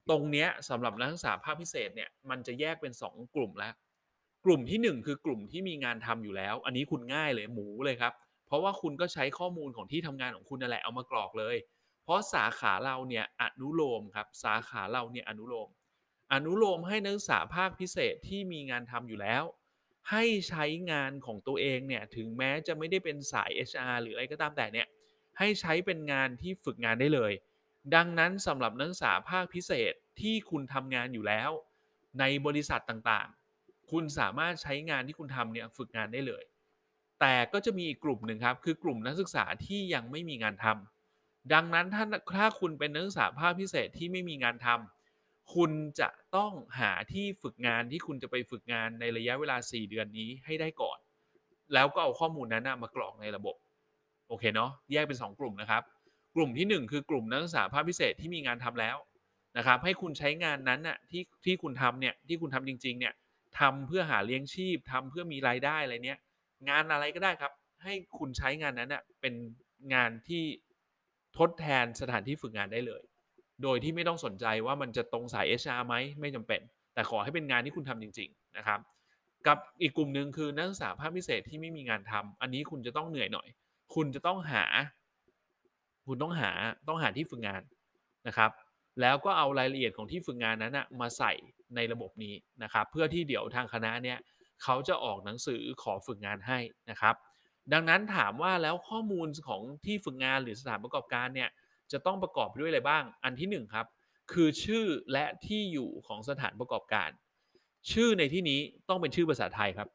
[0.10, 3.74] ตรงเนี้ยสำหรับนักศึกษาภาคพิเศษเนี่ยมันจะแยกเป็น 2 กลุ่มแล้ว
[4.46, 8.14] กลุ่มที่ 1 คือกลุ่มที่มีงานทำอยู่แล้ว อันนี้คุณง่ายเลยหมูเลยครับ
[8.48, 11.56] เพราะว่าคุณก็ใช้ข้อมูลของที่ทำงานของคุณนั่นแหละเอามากรอกเลย
[12.04, 15.70] เพราะสาขาเราเนี่ยอนุโลมครับสาขาเราเนี่ยอนุโลม
[16.34, 19.44] อนุโลมให้นักศึกษาภาคพิเศษที่มีงานทำอยู่แล้ว
[20.12, 24.88] ให้ใช้งานของตัวเองเนี่ยถึงแม้จะไม่ได้เป็นสาย HR หรืออะไรก็ตามแต่เนี่ย
[25.38, 27.34] ให้ใช้เป็นงานที่ฝึกงานได้เลย
[27.96, 31.52] ดังนั้นสำหรับนักศึกษาภาคพิเศษที่คุณทำงานอยู่แล้ว
[32.20, 36.44] ในบริษัทต่างๆ คุณสามารถใช้งานที่คุณทำเนี่ยฝึกงานได้เลย
[37.20, 42.04] แต่ก็จะมีอีกกลุ่มหนึ่งครับ คือกลุ่มนักศึกษาที่ยังไม่มีงานทำดังนั้นถ้า
[42.38, 51.00] ถ้าคุณเป็นนักศึกษาภาคพิเศษที่ไม่มีงานทำคุณจะต้องหาที่ฝึกงานที่คุณจะไปฝึกงานในระยะเวลา 4 เดือนนี้ให้ได้ก่อน
[51.74, 53.56] แล้วก็เอาข้อมูลนั้นมากรอกในระบบ
[54.28, 55.82] โอเคเนาะแยกเป็น 2 กลุ่มนะครับ
[56.36, 58.98] กลุ่มที่ 1 คือกลุ่มนักศึกษาภาคพิเศษที่มีงานทำแล้ว
[59.58, 63.14] นะครับให้คุณใช้งานนั้นน่ะที่ที่คุณทำเนี่ยที่คุณทำจริงๆเนี่ย
[63.60, 66.20] ทำเพื่อหาเลี้ยงชีพทำเพื่อมีรายได้อะไรเนี้ย
[66.70, 67.52] งานอะไรก็ได้ครับ
[67.84, 69.34] ให้คุณใช้งานนั้นน่ะเป็น
[69.94, 70.44] งานที่
[71.38, 73.04] ทดแทนสถานที่ฝึกงานได้เลย
[73.64, 76.62] โดยที่ไม่ต้องสนใจว่ามันจะตรงสาย HR ไหมไม่จำเป็น
[76.94, 78.80] แต่ขอให้เป็นงานที่คุณทำจริง ๆนะครับ
[79.48, 83.48] กับอีกกลุ่มหนึ่งคือนักศึกษาภาคพิเศษที่ไม่มีงานทำอันนี้คุณจะต้องเหนื่อยหน่อย
[83.94, 84.66] คุณจะต้องหา
[86.08, 86.52] คุณต้องหา
[86.88, 87.62] ต้องหาที่ฝึกงาน
[88.28, 88.52] นะครับ
[89.02, 91.32] แล้วก็เอารายละเอียดของที่ฝึกงานนั้นนะมาใส่
[91.76, 94.18] ในระบบนี้นะครับ เพื่อที่เดี๋ยวทางคณะเนี่ย
[94.64, 97.16] เขาจะออกหนังสือขอฝึกงานให้นะครับ
[97.74, 101.50] ดังนั้นถามว่าแล้วข้อมูลของที่ฝึกงานหรือสถานประกอบการเนี่ย
[101.92, 103.88] จะต้องประกอบด้วยอะไรบ้าง อันที่หนึ่งครับ
[104.32, 107.10] คือชื่อและที่อยู่ของสถานประกอบการ
[107.92, 109.88] ชื่อในที่นี้ต้องเป็นชื่อภาษาไทยครับ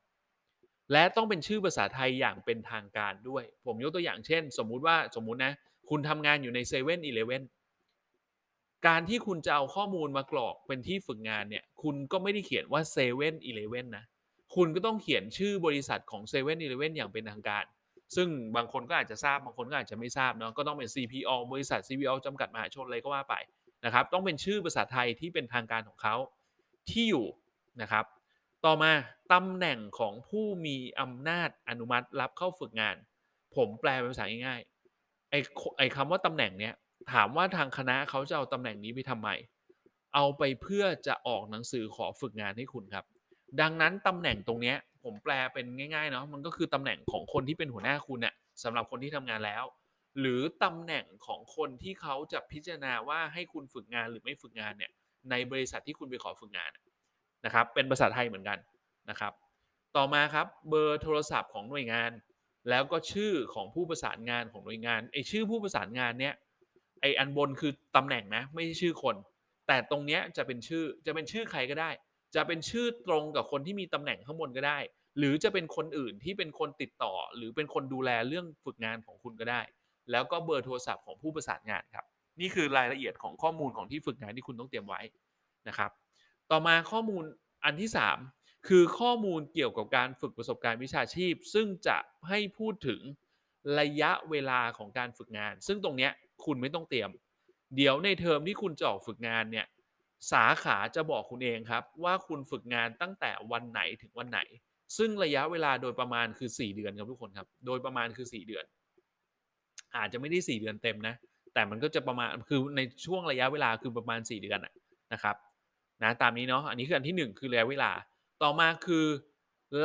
[0.93, 5.53] และต้องเป็นชื่อภาษาไทยอย่างเป็นทางการด้วย ผมยกตัวอย่างเช่น สมมุติว่าสมมุตินะ
[5.91, 7.43] คุณทำงานอยู่ในเซเว่นอีเลเว่น
[8.87, 14.05] การที่คุณจะเอาข้อมูลมากรอกเป็นที่ฝึกงานเนี่ย คุณก็ไม่ได้เขียนว่าเซเว่นอีเลเว่นนะ
[14.55, 17.65] คุณก็ต้องเขียนชื่อบริษัทของเซเว่นอีเลเว่นอย่างเป็นทางการ
[18.17, 23.35] ซึ่งบางคนก็อาจจะทราบ บางคนก็อาจจะไม่ทราบเนาะ ก็ต้องเป็น CPO บริษัท CPO จำกัดมหาชนอะไรก็ว่าไป
[23.85, 26.15] นะครับ ต้องเป็นชื่อภาษาไทยที่เป็นทางการของเขา
[26.91, 27.27] ที่อยู่
[27.83, 28.05] นะครับ
[28.65, 28.93] ต่อมา
[29.33, 32.97] ตำแหน่งของผู้มีอำนาจอนุมัติรับเข้าฝึกงาน
[33.57, 35.38] ผมแปลเป็นภาษาง่ายๆไอ้
[35.79, 36.75] ไอ้คำว่าตำแหน่งเนี้ย
[37.12, 39.29] ถามว่าทางคณะเขาจะเอาตำแหน่งนี้ไปทำไม
[40.14, 43.05] เอาไปเพื่อจะออกหนังสือขอฝึกงานให้คุณครับ
[43.61, 49.64] ดังนั้นตำแหน่งตรงเนี้ยผมแปลเป็นง่ายๆเนาะมันก็คือตำแหน่งของคนที่เป็นหัวหน้าคุณเนี่ยสำหรับคนที่ทำงานแล้ว
[50.18, 54.90] หรือตำแหน่งของคนที่เขาจะพิจารณาว่าให้คุณฝึกงานหรือไม่ฝึกงานเนี่ย
[55.31, 56.71] ในบริษัทที่คุณไปขอฝึกงาน
[57.45, 58.59] นะครับเป็นภาษาไทยเหมือนกัน
[59.11, 59.33] นะครับ
[59.97, 62.11] ต่อมาครับเบอร์โทรศัพท์ของหน่วยงาน
[62.71, 66.35] แล้วก็ชื่อของผู้ประสานงานของหน่วยงานไอชื่อผู้ประสานงานเนี่ย
[67.01, 69.17] ไออันบนคือตำแหน่งนะไม่ใช่ชื่อคน
[69.67, 71.91] แต่ตรงเนี้ยจะเป็นชื่อจะเป็นชื่อใครก็ได้
[72.35, 74.79] จะเป็นชื่อตรงกับคนที่มีตำแหน่งข้างบนก็ได้
[75.19, 79.61] หรือจะเป็นคนอื่นที่เป็นคนติดต่อ หรือเป็นคนดูแลเรื่องฝึกงานของคุณก็ได้
[80.11, 82.05] แล้วก็เบอร์โทรศัพท์ของผู้ประสานงานครับ
[82.41, 85.01] นี่คือรายละเอียดของข้อมูลของที่ฝึกงานที่คุณต้องเตรียมไว้
[85.69, 85.91] นะครับ
[86.51, 87.25] ต่อมาข้อมูล
[87.65, 91.98] อันที่ 3 คือข้อมูลเกี่ยวกับการฝึกประสบการณ์วิชาชีพ ซึ่งจะ
[92.29, 93.01] ให้พูดถึง
[93.81, 96.12] ระยะเวลาของการฝึกงาน ซึ่งตรงเนี้ย
[96.44, 97.11] คุณไม่ต้องเตรียม
[97.77, 99.66] เดี๋ยวในเทอมที่คุณจะออกฝึกงานเนี่ย
[100.33, 104.40] สาขาจะบอกคุณเองครับ ว่าคุณฝึกงานตั้งแต่วันไหนถึงวันไหน
[104.96, 108.64] ซึ่งระยะเวลาโดยประมาณคือ 4 เดือนครับทุกคนครับ โดยประมาณคือ 4 เดือน
[109.96, 111.14] อาจจะไม่ได้ 4 เดือนเต็มนะ
[111.55, 114.59] แต่มันก็จะประมาณคือในช่วงระยะเวลาคือประมาณ 4 เดือน
[115.12, 115.37] นะครับ
[116.03, 117.90] นะตามนี้เนาะอันนี้คืออันที่ 1 คือระยะเวลา
[118.43, 119.07] ต่อมาคือ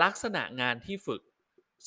[0.03, 1.21] ลักษณะงานที่ฝึก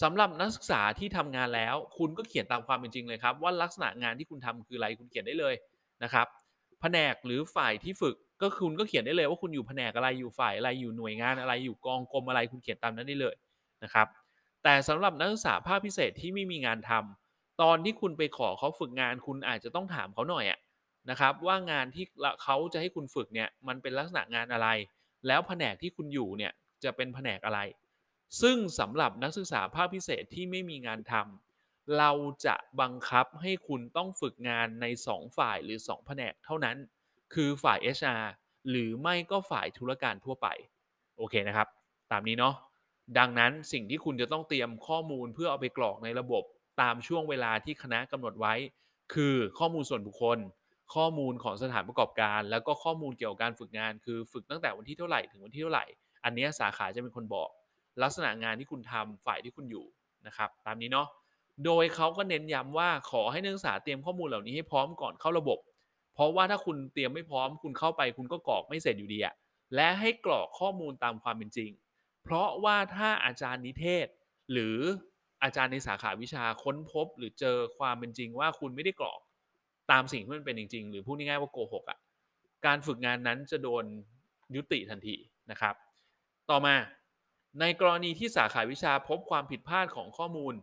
[0.02, 5.54] สำหรับนักศึกษาที่ทำงานแล้ว คุณก็เขียนตามความเป็นจริงเลยครับ ว่าลักษณะงานที่คุณทำคืออะไรคุณเขียนได้เลย
[6.02, 6.26] นะครับ
[6.80, 13.34] แผนกหรือฝ่ายที่ฝึกก็คุณก็เขียนได้เลยว่าคุณอยู่แผนกอะไรอยู่ฝ่ายอะไรอยู่หน่วยงานอะไรอยู่กองกรมอะไรคุณเขียนตามนั้นได้เลย
[13.84, 14.06] นะครับ
[14.62, 20.58] แต่สำหรับนักศึกษาภาคพิเศษที่ไม่มีงานทำตอนที่คุณไปขอเขาฝึกงานคุณอาจจะต้องถามเขาหน่อยอะ
[21.10, 22.04] นะครับ ว่างานที่
[22.42, 24.68] เขาจะให้คุณฝึกเนี่ยมันเป็นลักษณะงานอะไร
[25.26, 26.52] แล้วแผนกที่คุณอยู่เนี่ย
[26.84, 27.60] จะเป็นแผนกอะไร
[28.40, 32.10] ซึ่งสำหรับนักศึกษาภาคพิเศษที่ไม่มีงานทำเรา
[32.46, 36.76] จะบังคับให้คุณต้องฝึกงานใน 2 ฝ่ายหรือ 2 แผนกเท่านั้น
[37.34, 38.24] คือฝ่าย HR
[38.70, 40.48] หรือไม่ก็ฝ่ายธุรการทั่วไป
[41.16, 41.68] โอเคนะครับ
[42.12, 42.54] ตามนี้เนาะ
[43.18, 46.44] ดังนั้นสิ่งที่คุณจะต้องเตรียมข้อมูลเพื่อเอาไปกรอกในระบบ
[46.80, 48.54] ตามช่วงเวลาที่คณะกำหนดไว้
[49.14, 50.38] คือข้อมูลส่วนบุคคล
[50.94, 55.84] ข้อมูลของสถานประกอบการ แล้วก็ข้อมูลเกี่ยวกับการฝึกงาน คือฝึกตั้งแต่วันที่เท่าไหร่ถึงวันที่เท่าไหร่
[56.24, 57.48] อันนี้สาขาจะเป็นคนบอก
[58.02, 59.86] ลักษณะงานที่คุณทำฝ่ายที่คุณอยู่
[60.26, 61.08] นะครับตามนี้เนาะ
[61.64, 65.58] โดยเขาก็เน้นย้ำว่าขอให้นักศึกษาเตรียมข้อมูลเหล่านี้ให้พร้อมก่อนเข้าระบบ
[66.14, 69.34] เพราะว่าถ้าคุณเตรียมไม่พร้อม คุณเข้าไปคุณก็กรอกไม่เสร็จอยู่ดีอะ
[69.74, 71.70] และให้กรอกข้อมูลตามความเป็นจริง
[72.24, 74.06] เพราะว่าถ้าอาจารย์นิเทศ
[74.52, 74.76] หรือ
[75.42, 79.20] อาจารย์ในสาขาวิชาค้นพบ หรือเจอความเป็นจริงว่าคุณไม่ได้กรอก
[79.90, 81.98] ตามสิ่งที่มันเป็นจริง ๆ หรือพูดง่ายๆว่าโกหกอะ
[82.66, 83.84] การฝึกงานนั้นจะโดน
[84.56, 85.16] ยุติทันที
[85.50, 85.74] นะครับ
[86.50, 86.76] ต่อมา
[87.60, 90.54] ในกรณีที่สาขาวิชาพบความผิดพลาดของข้อมูล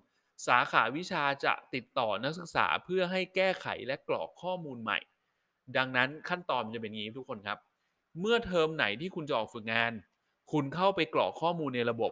[0.47, 4.99] สาขาวิชาจะติดต่อนักศึกษาเพื่อให้แก้ไขและกรอกข้อมูลใหม่
[5.77, 7.59] ดังนั้นขั้นตอนจะเป็นอย่างนี้ทุกคนครับ
[8.19, 9.91] เมื่อเทอมไหนที่คุณจะออกฝึกงาน
[10.51, 12.11] คุณเข้าไปกรอกข้อมูลในระบบ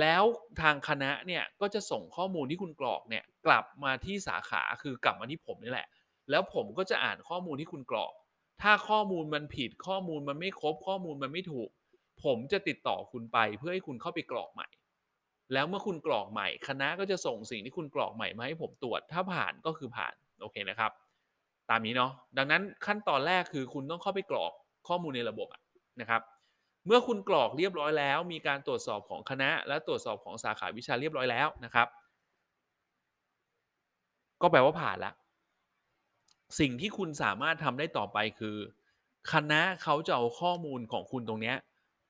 [0.00, 0.24] แล้ว
[0.60, 5.88] ทางคณะเนี่ยก็จะส่งข้อมูลที่คุณกรอกเนี่ยกลับมาที่สาขาคือกลับมาที่ผมนี่แหละ
[6.30, 8.12] แล้วผมก็จะอ่านข้อมูลที่คุณกรอก
[8.62, 11.68] ถ้าข้อมูลมันผิดข้อมูลมันไม่ครบข้อมูลมันไม่ถูก
[12.22, 14.68] ผมจะติดต่อคุณไปเพื่อให้คุณเข้าไปกรอกใหม่
[15.52, 20.90] แล้วเมื่อคุณกรอกใหม่ คณะก็จะส่งสิ่งที่คุณกรอกใหม่มาให้ผมตรวจ ถ้าผ่านก็คือผ่าน โอเคนะครับ
[21.70, 24.52] ตามนี้เนาะ ดังนั้นขั้นตอนแรกคือคุณต้องเข้าไปกรอก
[24.88, 25.48] ข้อมูลในระบบ
[26.00, 26.22] นะครับ
[26.86, 31.88] เมื่อคุณกรอกเรียบร้อยแล้ว มีการตรวจสอบของคณะ และตรวจสอบของสาขาวิชาเรียบร้อยแล้วนะครับ
[34.42, 35.12] ก็แปลว่าผ่านละ
[36.60, 38.56] สิ่งที่คุณสามารถทำได้ต่อไปคือ
[39.32, 41.56] คณะเขาจะเอาข้อมูลของคุณตรงเนี้ย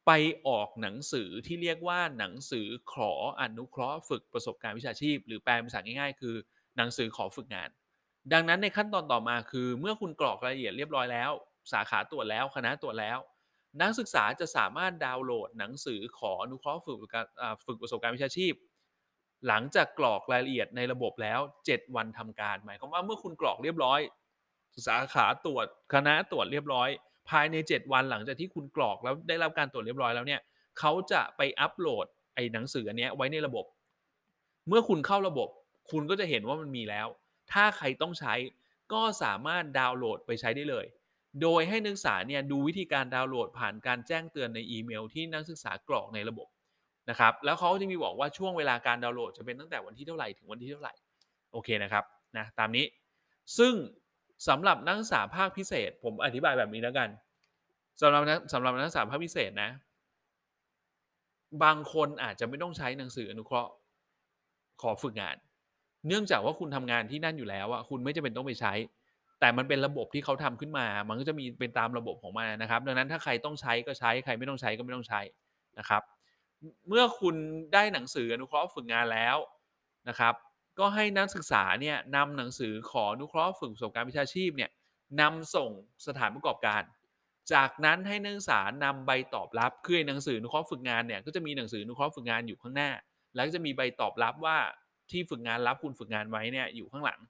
[0.06, 0.10] ไป
[0.48, 6.34] ออกหนังสือที่เรียกว่าหนังสือขออนุเคราะห์ฝึกประสบการณ์วิชาชีพ หรือแปลเป็นภาษาง่ายๆ คือ
[6.76, 7.70] หนังสือขอฝึกงาน
[8.32, 11.30] ดังนั้นในขั้นตอนต่อมาคือ เมื่อคุณกรอกรายละเอียดเรียบร้อยแล้ว
[11.72, 13.18] สาขาตรวจแล้วคณะตรวจแล้ว
[13.80, 16.98] นักศึกษาจะสามารถดาวน์โหลดหนังสือขออนุเคราะห์ฝึก
[17.66, 18.54] ฝึกประสบการณ์วิชาชีพ
[19.48, 21.40] หลังจากกรอกรายละเอียดในระบบแล้ว
[21.70, 24.00] 7 วันทำการ หมายความว่าเมื่อคุณกรอกเรียบร้อย
[24.86, 26.88] สาขาตรวจคณะตรวจเรียบร้อย
[27.30, 30.40] ภายใน 7 วันหลังจากที่คุณกรอกแล้วได้รับการตรวจเรียบร้อยแล้วเนี่ย
[30.78, 33.64] เขาจะไปอัปโหลดไอ้หนังสืออันนี้ไว้ในระบบ
[34.68, 35.48] เมื่อคุณเข้าระบบ
[35.90, 37.06] คุณก็จะเห็นว่ามันมีแล้ว
[37.52, 38.34] ถ้าใครต้องใช้
[38.92, 40.86] ก็สามารถดาวน์โหลดไปใช้ได้เลย
[41.42, 46.48] โดยให้นักศึกษาเนี่ยดูวิธีการดาวน์โหลดผ่านการแจ้งเตือนในอีเมล ที่นักศึกษากรอกในระบบ
[47.10, 50.94] นะครับ แล้วเขาก็จะมีบอกว่าช่วงเวลาการดาวน์โหลดจะเป็นตั้งแต่วันที่เท่าไหร่ถึงวันที่เท่าไหร่
[51.52, 52.04] โอเคนะครับ
[52.36, 52.84] นะ ตามนี้
[53.58, 53.74] ซึ่ง
[54.48, 57.08] สำหรับนักศึกษาภาคพิเศษ ผมอธิบายแบบนี้แล้วกัน
[58.00, 59.70] สำหรับนักสำหรับนักศึกษาภาคพิเศษนะ
[61.64, 63.72] บางคนอาจจะไม่ต้องใช้หนังสืออนุเคราะห์
[64.82, 65.36] ขอฝึกงาน
[66.08, 68.72] เนื่องจากว่าคุณทำงานที่นั่นอยู่แล้วอะคุณไม่จำเป็นต้องไปใช้
[69.40, 75.20] แต่มันเป็นระบบที่เขาทำขึ้นมา มันก็จะมีเป็นตามระบบของมันนะครับ ดังนั้นถ้าใครต้องใช้ก็ใช้ใครไม่ต้องใช้ก็ไม่ต้องใช้
[75.78, 76.02] นะครับ
[76.88, 77.34] เมื่อคุณ
[77.72, 79.36] ได้หนังสืออนุเคราะห์ฝึกงานแล้ว
[80.08, 80.34] นะครับ
[80.78, 84.70] ก็ให้นักศึกษาเนี่ยนำหนังสือขออนุเคราะห์ฝึกประสบการณ์วิชาชีพเนี่ย
[85.20, 85.70] นำส่ง
[86.06, 86.82] สถานประกอบการ
[87.52, 92.90] จากนั้นให้นักศึกษานำใบตอบรับคือหนังสืออนุเคราะห์ฝึกงานเนี่ยก็จะมีหนังสืออนุเคราะห์ฝึกงานอยู่ข้างหน้า
[93.34, 94.58] แล้วก็จะมีใบตอบรับว่า
[95.10, 97.20] ที่ฝึกงานรับคุณฝึกงานไว้เนี่ยอยู่ข้างหลัง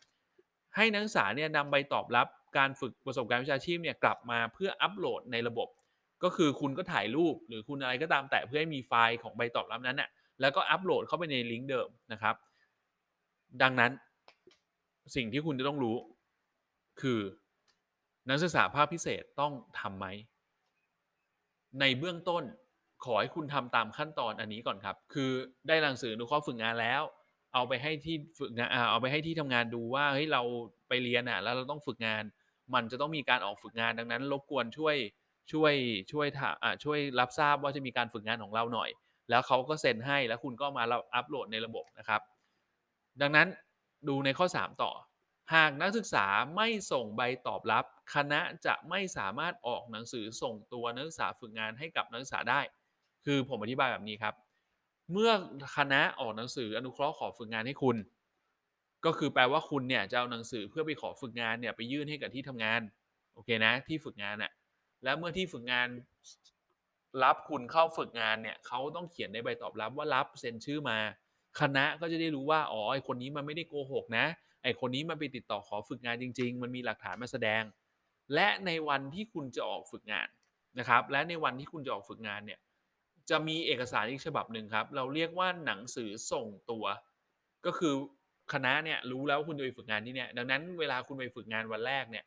[0.77, 2.27] ให้นักศึกษาเนี่ยนำใบตอบรับ
[2.59, 5.69] การฝึกประสบการณ์วิชาชีพเนี่ยกลับมาเพื่ออัปโหลดในระบบ
[6.23, 10.09] ก็คือคุณก็ถ่ายรูปหรือคุณอะไรก็ตามแต่เพื่อให้มีไฟล์ของใบตอบรับนั้นน่ะ
[10.41, 12.35] แล้วก็อัปโหลดเข้าไปในลิงก์เดิมนะครับ
[13.63, 13.93] ดังนั้น
[15.15, 15.97] สิ่งที่คุณจะต้องรู้
[17.01, 17.21] คือ
[18.29, 20.07] นักศึกษาภาคพิเศษต้องทำไหม
[21.81, 22.45] ในเบื้องต้น
[23.05, 25.31] ขอให้คุณทำตามขั้นตอนอันนี้ก่อนครับ คือ
[25.69, 27.03] ได้หนังสืออนุเคราะห์ฝึกงานแล้ว
[27.55, 30.43] เอาไปให้ที่ฝึกงานเอาไปให้ที่ทำงานดูว่าเฮ้ยเรา
[30.89, 32.25] ไปเรียนอะแล้วเราต้องฝึกงาน
[32.75, 34.97] มันจะต้องมีการออกฝึกงานดังนั้นรบกวนช่วย
[35.53, 35.75] ช่วย
[36.13, 38.91] ช่วยถ่าอ่าช่วยรับทราบว่าจะมีการฝึกงานของเราหน่อย
[39.31, 42.21] แล้วเขาก็เซ็นให้แล้วคุณก็มาเราอัปโหลดในระบบนะครับ
[43.21, 43.49] ดังนั้น
[44.09, 44.93] ดูในข้อ 3 ต่อ
[45.55, 52.61] หากนักศึกษาไม่ส่งใบตอบรับ คณะจะไม่สามารถออกหนังสือส่งตัวนักศึกษาฝึกงานให้กับนักศึกษาได้
[53.25, 54.35] คือผมอธิบายแบบนี้ครับ
[55.13, 55.31] เมื่อ
[55.77, 57.97] คณะออกหนังสืออนุเคราะห์ขอฝึกงานให้คุณ
[59.05, 62.81] ก็คือแปลว่าคุณเนี่ยจะเอาหนังสือเพื่อไปขอฝึกงานเนี่ยไปยื่นให้กับที่ทำงาน
[63.35, 64.53] โอเคนะที่ฝึกงานน่ะ
[65.05, 65.89] แล้วเมื่อที่ฝึกงาน
[67.23, 70.99] รับคุณเข้าฝึกงานเนี่ยเขาต้องเขียนในใบตอบรับว่ารับเซ็นชื่อมา
[71.61, 74.27] คณะก็จะได้รู้ว่าอ๋อไอคนนี้มันไม่ได้โกหกนะ
[74.63, 77.63] ไอคนนี้มันไปติดต่อขอฝึกงานจริง ๆ มันมีหลักฐานมาแสดง
[78.35, 80.29] และในวันที่คุณจะออกฝึกงาน
[80.79, 82.61] นะครับ และในวันที่คุณจะออกฝึกงานเนี่ย
[83.31, 86.85] จะมีเอกสารอีกฉบับหนึ่งครับ เราเรียกว่าหนังสือส่งตัว
[87.67, 87.95] ก็คือ
[88.53, 92.25] คณะเนี่ยรู้แล้วว่าคุณจะไปฝึกงานที่เนี่ยดังนั้นเวลาคุณไปฝึกงานวันแรกเนี่ย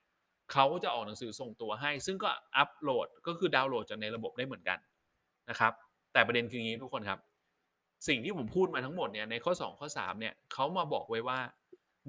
[0.51, 4.77] เขาจะออกหนังสือส่งตัวให้ ซึ่งก็อัปโหลดก็คือดาวน์โหลดจากในระบบได้เหมือนกัน
[5.49, 5.73] นะครับ
[6.13, 7.19] แต่ประเด็นคืออย่างนี้ทุกคนครับ
[8.07, 11.39] สิ่งที่ผมพูดมาทั้งหมดเนี่ยในข้อ 2 ข้อ 3เนี่ยเขามาบอกไว้ว่า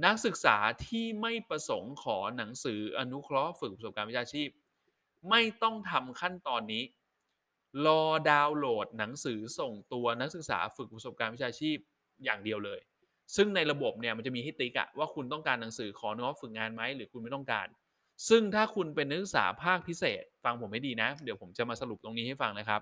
[0.04, 4.48] นักศึกษาที่ไม่ประสงค์ขอหนังสืออนุเคราะห์ฝึกประสบการณ์วิชาชีพ
[5.30, 6.84] ไม่ต้องทำขั้นตอนนี้
[7.86, 11.76] รอดาวน์โหลดหนังสือส่งตัวนักศึกษาฝึกประสบการณ์วิชาชีพ
[12.24, 12.80] อย่างเดียวเลย
[13.36, 17.66] ซึ่งในระบบเนี่ยมันจะมีให้ติ๊กอะว่าคุณต้องการหนังสือขออนุเคราะห์ฝึกงานไหมหรือคุณไม่ต้องการ
[18.28, 22.80] ซึ่งถ้าคุณเป็นนักศึกษาภาคพิเศษ ฟังผมให้ดีนะ เดี๋ยวผมจะมาสรุปตรงนี้ให้ฟังนะครับ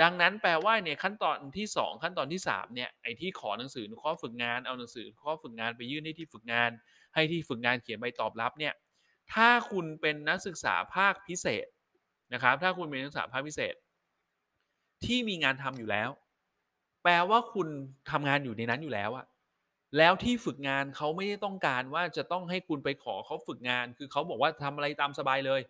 [0.00, 6.70] ดังนั้นแปลว่าเนี่ยขั้นตอนที่ 2 ขั้นตอนที่3เนี่ยไอ้ที่ขอหนังสืออนุเคราะห์ฝึกงานเอาหนังสืออนุเคราะห์ฝึกงานไปยื่นให้ที่ฝึกงาน
[7.14, 8.74] ให้ที่ฝึกงานเขียนใบตอบรับเนี่ย
[9.32, 11.66] ถ้าคุณเป็นนักศึกษาภาคพิเศษ
[12.32, 13.74] นะครับ ถ้าคุณเป็นนักศึกษาภาคพิเศษ
[15.04, 16.10] ที่มีงานทำอยู่แล้ว
[17.02, 17.68] แปลว่าคุณ
[18.10, 19.26] ทำงานอยู่ในนั้นอยู่แล้วอะ
[19.98, 25.60] แล้วที่ฝึกงานเขาไม่ได้ต้องการว่าจะต้องให้คุณไปขอเขาฝึกงาน คือเขาบอกว่าทำอะไรตามสบายเลย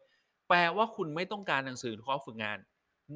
[0.49, 2.59] แปลว่าคุณไม่ต้องการหนังสือขอฝึกงาน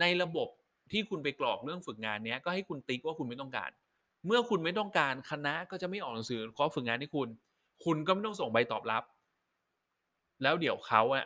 [0.00, 0.48] ในระบบ
[0.92, 3.70] ที่คุณไปกรอกเรื่องฝึกงานเนี้ยก็ให้คุณติ๊กว่าคุณไม่ต้องการ
[4.26, 7.29] เมื่อคุณไม่ต้องการคณะก็จะไม่ออกหนังสือขอฝึกงานให้คุณ
[7.85, 9.03] คุณก็ไม่ต้องส่งใบตอบรับ
[10.42, 11.24] แล้วเดี๋ยวเขาอะ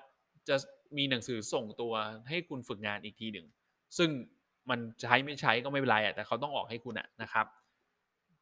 [0.49, 0.57] จะ
[0.97, 1.93] มีหนังสือส่งตัว
[2.29, 3.47] ให้คุณฝึกงานอีกทีหนึ่ง
[3.99, 4.11] ซึ่ง
[4.71, 7.47] มันใช้ไม่ใช้ก็ไม่เป็นไรอะแต่เขาต้องออกให้คุณอะนะครับ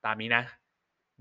[0.05, 0.45] ตามนี้นะ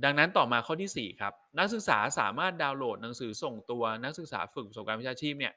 [0.03, 5.53] ดังนั้นต่อมาข้อที่ 4 ครับ นักศึกษาสามารถดาวน์โหลดหนังสือส่งตัวนักศึกษาฝึกประสบการณ์วิชาชีพเนี่ย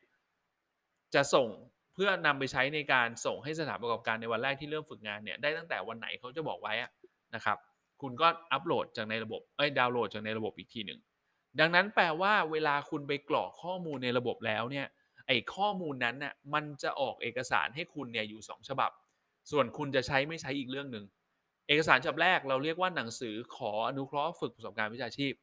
[1.15, 1.49] จะส่ง
[1.95, 6.75] เพื่อนำไปใช้ในการส่งให้สถานประกอบการในวันแรกที่เริ่มฝึกงานเนี่ยได้ตั้งแต่วันไหนเขาจะบอกไว้
[7.35, 7.59] นะครับ
[8.01, 11.01] คุณก็อัปโหลดจากในระบบเอ้ยดาวน์โหลดจากในระบบอีกทีหนึ่ง
[11.61, 14.87] ดังนั้นแปลว่าเวลาคุณไปกรอกข้อมูลในระบบแล้วเนี่ย
[15.27, 18.91] ไอ้ข้อมูลนั้นน่ะมันจะออกเอกสารให้คุณเนี่ยอยู่ 2 ฉบับ
[19.51, 21.05] ส่วนคุณจะใช้ไม่ใช้อีกเรื่องหนึ่ง
[21.69, 25.35] เอกสารฉบับแรกเราเรียกว่าหนังสือขออนุเคราะห์ฝึกประสบการณ์วิชาชีพ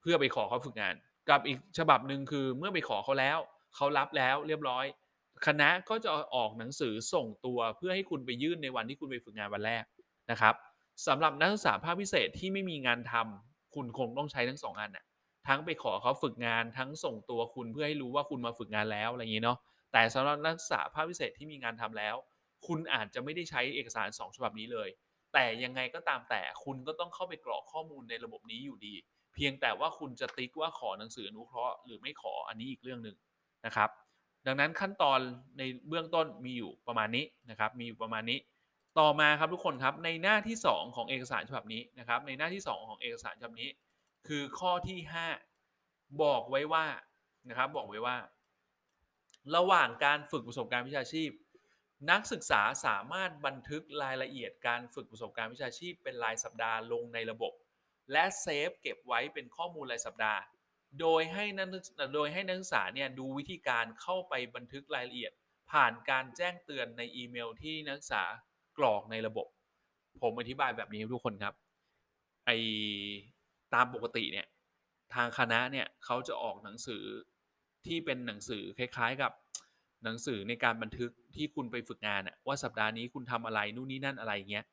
[0.00, 0.94] เพื่อไปขอเขาฝึกงาน
[1.30, 3.38] กับอีกฉบับหนึ่งคือเมื่อไปขอเขาแล้ว
[3.76, 4.84] เขารับแล้วเรียบร้อย
[5.46, 9.84] คณะก็จะออกหนังสือส่งตัวเพื่อให้คุณไปยื่นในวันที่คุณไปฝึกงานวันแรก
[10.30, 10.54] นะครับ
[11.06, 15.04] สำหรับนักศึกษาภาคพิเศษที่ไม่มีงานทำคุณคงต้องใช้ทั้งสองอันน่ะ
[15.48, 19.58] ทั้งไปขอเขาฝึกงานทั้งส่งตัวคุณเพื่อให้รู้ว่าคุณมาฝึกงานแล้วอะไรอย่างนี้เนาะ
[19.92, 22.14] แต่สำหรับนักศึกษาภาคพิเศษที่มีงานทำแล้ว
[22.66, 24.88] คุณอาจจะไม่ได้ใช้เอกสาร 2 ฉบับนี้เลย
[25.32, 28.94] แต่ยังไงก็ตามแต่คุณก็ต้องเข้าไปกรอกข้อมูลในระบบนี้อยู่ดี
[29.34, 33.16] เพียงแต่ว่าคุณจะติ๊กว่าขอหนังสืออนุเคราะห์หรือไม่ขออันนี้อีกเรื่องหนึ่ง
[33.66, 33.90] นะครับ
[34.46, 35.18] ดังนั้นขั้นตอน
[35.58, 38.38] ในเบื้องต้นมีอยู่ประมาณนี้นะครับ มีอยู่ประมาณนี้
[38.98, 43.70] ต่อมาครับทุกคนครับในหน้าที่ 2 ของเอกสารฉบับนี้นะครับ ในหน้าที่ 2 ของเอกสารฉบับนี้
[44.28, 44.98] คือข้อที่
[45.60, 46.86] 5 บอกไว้ว่า
[47.48, 48.16] นะครับ บอกไว้ว่า
[49.56, 51.30] ระหว่างการฝึกประสบการณ์วิชาชีพ
[52.10, 57.52] นักศึกษาสามารถบันทึกรายละเอียดการฝึกประสบการณ์วิชาชีพ เป็นรายสัปดาห์ลงในระบบ
[58.12, 60.40] และเซฟเก็บไว้เป็นข้อมูลรายสัปดาห์
[61.00, 61.68] โดยให้นัก
[62.14, 65.32] โดยให้นักศึกษาเนี่ยดูวิธีการเข้าไปบันทึกรายละเอียด
[65.70, 68.22] ผ่านการแจ้งเตือนในอีเมลที่นักศึกษา
[68.78, 69.46] กรอกในระบบ
[70.22, 71.54] ผมอธิบายแบบนี้ทุกคนครับ
[72.46, 72.50] ไอ
[73.74, 74.46] ตามปกติเนี่ย
[75.14, 77.04] ทางคณะเนี่ยเขาจะออกหนังสือ
[77.86, 79.32] ที่เป็นหนังสือคล้ายๆกับ
[80.04, 84.64] หนังสือในการบันทึกที่คุณไปฝึกงานอะว่าสัปดาห์นี้คุณทำอะไรนู่นนี่นั่นอะไรเงี้ย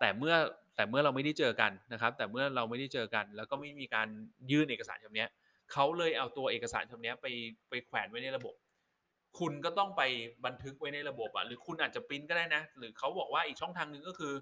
[0.00, 0.34] แต่เมื่อ
[0.76, 4.08] แต่เมื่อเราไม่ได้เจอกันนะครับ แต่เมื่อเราไม่ได้เจอกัน แล้วก็ไม่มีการ
[4.50, 5.26] ยื่นเอกสารแบบนี้
[5.72, 7.26] เขาเลยเอาตัวเอกสารแบบนี้ไป
[7.68, 8.54] ไปแขวนไว้ในระบบ
[9.38, 10.02] คุณก็ต้องไป
[10.46, 14.34] บันทึกไว้ในระบบอะหรือคุณอาจจะปริ้นก็ได้นะ หรือเขาบอกว่าอีกช่องทางหนึ่งก็คือ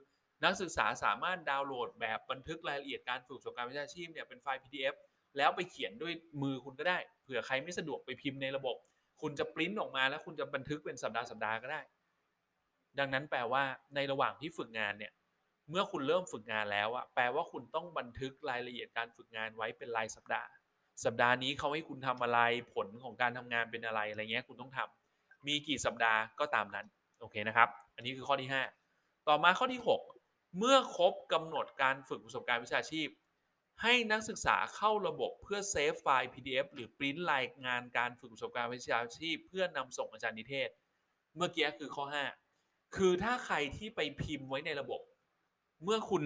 [0.45, 4.95] นักศึกษาสามารถดาวน์โหลดแบบบันทึกรายละเอียดการฝึกประสบการณ์วิชาชีพเนี่ยเป็นไฟล์ PDF
[5.37, 8.77] แล้วไปเขียนด้วยมือคุณก็ได้เผื่อใครไม่สะดวกไปพิมพ์ในระบบ
[9.23, 11.81] คุณจะปริ้นออกมาแล้วคุณจะบันทึกเป็นสัปดาห์สัปดาห์ก็ได้
[12.99, 13.63] ดังนั้นแปลว่า
[13.95, 15.13] ในระหว่างที่ฝึกงานเนี่ย
[15.71, 20.49] เมื่อคุณเริ่มฝึกงานแล้วอะแปลว่าคุณต้องบันทึกรายละเอียดการฝึกงานไว้เป็นรายสัปดาห์
[21.05, 22.41] สัปดาห์นี้เขาให้คุณทำอะไร
[22.75, 26.87] ผลของการทำงานเป็นอะไรอะไรเงี้ยคุณต้องทำมีกี่สัปดาห์ก็ตามนั้น
[27.21, 28.51] โอเคนะครับ อันนี้คือข้อที่
[28.89, 29.83] 5 ต่อมาข้อที่
[30.19, 33.09] 6 เมื่อครบกำหนดการฝึกประสบการณ์วิชาชีพ
[33.83, 40.69] ให้นักศึกษาเข้าระบบเพื่อเซฟไฟล์ PDF หรือปริ้นรายงานการฝึกประสบการณ์วิชาชีพ เพื่อนำส่งอาจารย์นิเทศ
[41.37, 42.05] เมื่อกี้คือข้อ
[42.51, 45.01] 5 คือถ้าใครที่ไปพิมพ์ไว้ในระบบ
[45.85, 46.25] เมื่อคุณ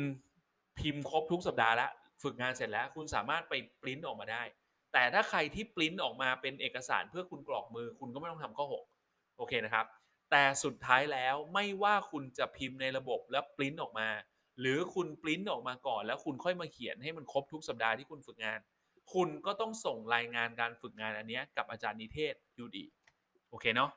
[0.78, 1.90] พิมพ์ครบทุกสัปดาห์แล้ว
[2.22, 4.42] ฝึกงานเสร็จแล้ว คุณสามารถไปปริ้นออกมาได้
[4.92, 8.66] แต่ถ้าใครที่ปริ้นออกมาเป็นเอกสารเพื่อคุณกรอกมือ คุณก็ไม่ต้องทำข้อ
[9.00, 9.86] 6 โอเคนะครับ
[10.30, 14.08] แต่สุดท้ายแล้วไม่ว่าคุณจะพิมพ์ในระบบแล้วปริ้นออกมา
[14.60, 18.60] หรือคุณปริ้นออกมาก่อน แล้วคุณค่อยมาเขียนให้มันครบทุกสัปดาห์ที่คุณฝึกงาน
[19.12, 22.84] คุณก็ต้องส่งรายงานการฝึกงานอันนี้กับอาจารย์นิเทศอยู่ดี
[23.50, 23.90] โอเคเนาะ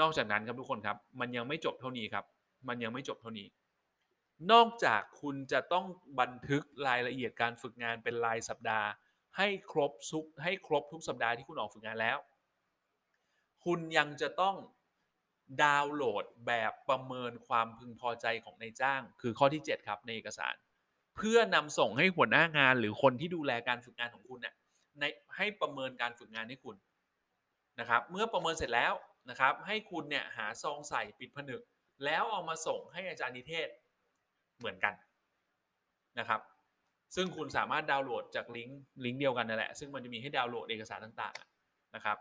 [0.00, 2.24] นอกจากนั้นครับทุกคนครับ มันยังไม่จบเท่านี้ครับ
[2.68, 3.46] มันยังไม่จบเท่านี้
[4.52, 5.84] นอกจากคุณจะต้อง
[6.20, 8.88] บันทึกรายละเอียดการฝึกงานเป็นรายสัปดาห์
[9.38, 12.18] ให้ครบทุกให้ครบทุกสัปดาห์ที่คุณออกฝึกงานแล้ว
[13.64, 14.56] คุณยังจะต้อง
[15.62, 20.54] ดาวน์โหลดแบบประเมินความพึงพอใจของนายจ้าง คือข้อที่ 7 ครับในเอกสาร
[21.16, 24.54] เพื่อนำส่งให้หัวหน้างานหรือคนที่ดูแลการฝึกงานของคุณเนี่ย
[25.00, 25.04] ใน
[25.36, 26.76] ให้ประเมินการฝึกงานให้คุณ
[27.80, 28.92] นะครับ เมื่อประเมินเสร็จแล้ว
[29.30, 31.62] นะครับ ให้คุณเนี่ยหาซองใส่ปิดผนึก
[32.04, 33.68] แล้วเอามาส่งให้อาจารย์นิเทศ
[34.58, 34.94] เหมือนกัน
[36.18, 36.40] นะครับ
[37.14, 42.18] ซึ่งคุณสามารถดาวน์โหลดจากลิงก์ลิงก์เดียวกันนั่นแหละ ซึ่งมันจะมีให้ดาวน์โหลดเอกสารต่างๆนะครับ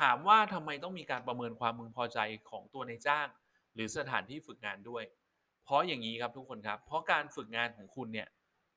[0.00, 2.18] ถามว่าทำไมต้องมีการประเมินความพึงพอใจ
[2.50, 3.28] ของตัวในจ้าง
[3.74, 5.04] หรือสถานที่ฝึกงานด้วย
[5.64, 8.28] เพราะอย่างนี้ครับทุกคนครับ เพราะการฝึกงานของคุณเนี่ย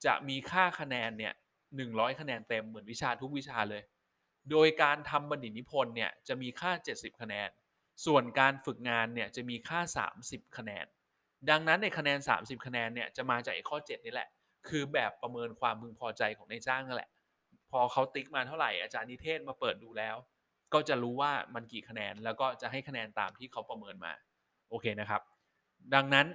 [0.05, 1.33] จะมีค่าคะแนนเนี่ย
[1.75, 3.83] หนึ่งคะแนนเต็มเหมือนวิชาทุกวิชาเลย
[4.51, 7.49] โดยการทำบัณฑิตนิพนธ์เนี่ยจะมีค่า 70 คะแนน
[8.05, 9.79] ส่วนการฝึกงานเนี่ยจะมีค่า
[10.19, 10.85] 30 คะแนน
[11.49, 14.29] ดังนั้นในคะแนน 30 คะแนนเนี่ยจะมาจากข้อ 7 นี่แหละ
[14.67, 17.10] คือแบบประเมินความพึงพอใจของนายจ้างนั่นแหละ
[17.71, 20.15] พอเขาติ๊กมาเท่าไหร่อาจารย์นิเทศมาเปิดดูแล้ว
[20.73, 24.14] ก็จะรู้ว่ามันกี่คะแนนแล้วก็จะให้คะแนนตามที่เขาประเมินมา
[24.70, 25.22] โอเคนะครับ
[25.93, 26.28] ดังนั้น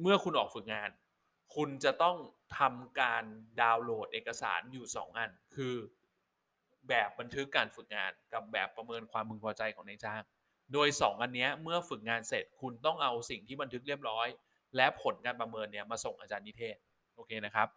[0.00, 0.90] เมื่อคุณออกฝึกงาน
[1.54, 2.16] คุณจะต้อง
[2.58, 3.24] ทำการ
[3.60, 5.74] ดาวน์โหลดเอกสารอยู่ 2 อัน คือ
[6.88, 10.22] แบบบันทึกการฝึกงานกับแบบประเมินความพึงพอใจของนายจ้าง
[10.72, 14.28] โดย 2 อันนี้เมื่อฝึกงานเสร็จคุณต้องเอาสิ่งที่บันทึกเรียบร้อย
[14.76, 16.76] และผลการประเมินเนี่ยมาส่งอาจารย์นิเทศ
[17.14, 17.68] โอเคนะครับ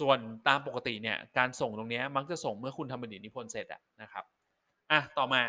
[0.00, 4.24] ส่วนตามปกติเนี่ยการส่งตรงนี้มักจะส่งเมื่อคุณทำบัณฑิตนิพนธ์เสร็จอะนะครับ
[4.92, 5.42] อะต่อมา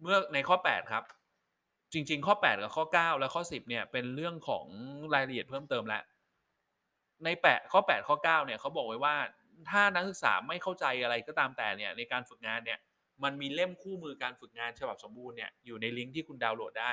[0.00, 1.04] เมื่อในข้อ 8 ครับ
[1.92, 4.66] จริง ๆ ข้อ 8 กับข้อ 9 และข้อ 10เนี่ยเป็นเรื่องของ
[5.14, 6.02] รายละเอียดเพิ่มเติมแล้ว
[7.24, 9.16] ในแปดข้อ 8 ข้อ 9 เนี่ยเขาบอกไว้ว่า
[9.70, 12.78] ถ้านักศึกษาไม่เข้าใจอะไรก็ตามแต่เนี่ยในการฝึกงานเนี่ย
[13.22, 16.92] มันมีเล่มคู่มือการฝึกงานฉบับสมบูรณ์เนี่ยอยู่ในลิงก์ที่คุณดาวน์โหลดได้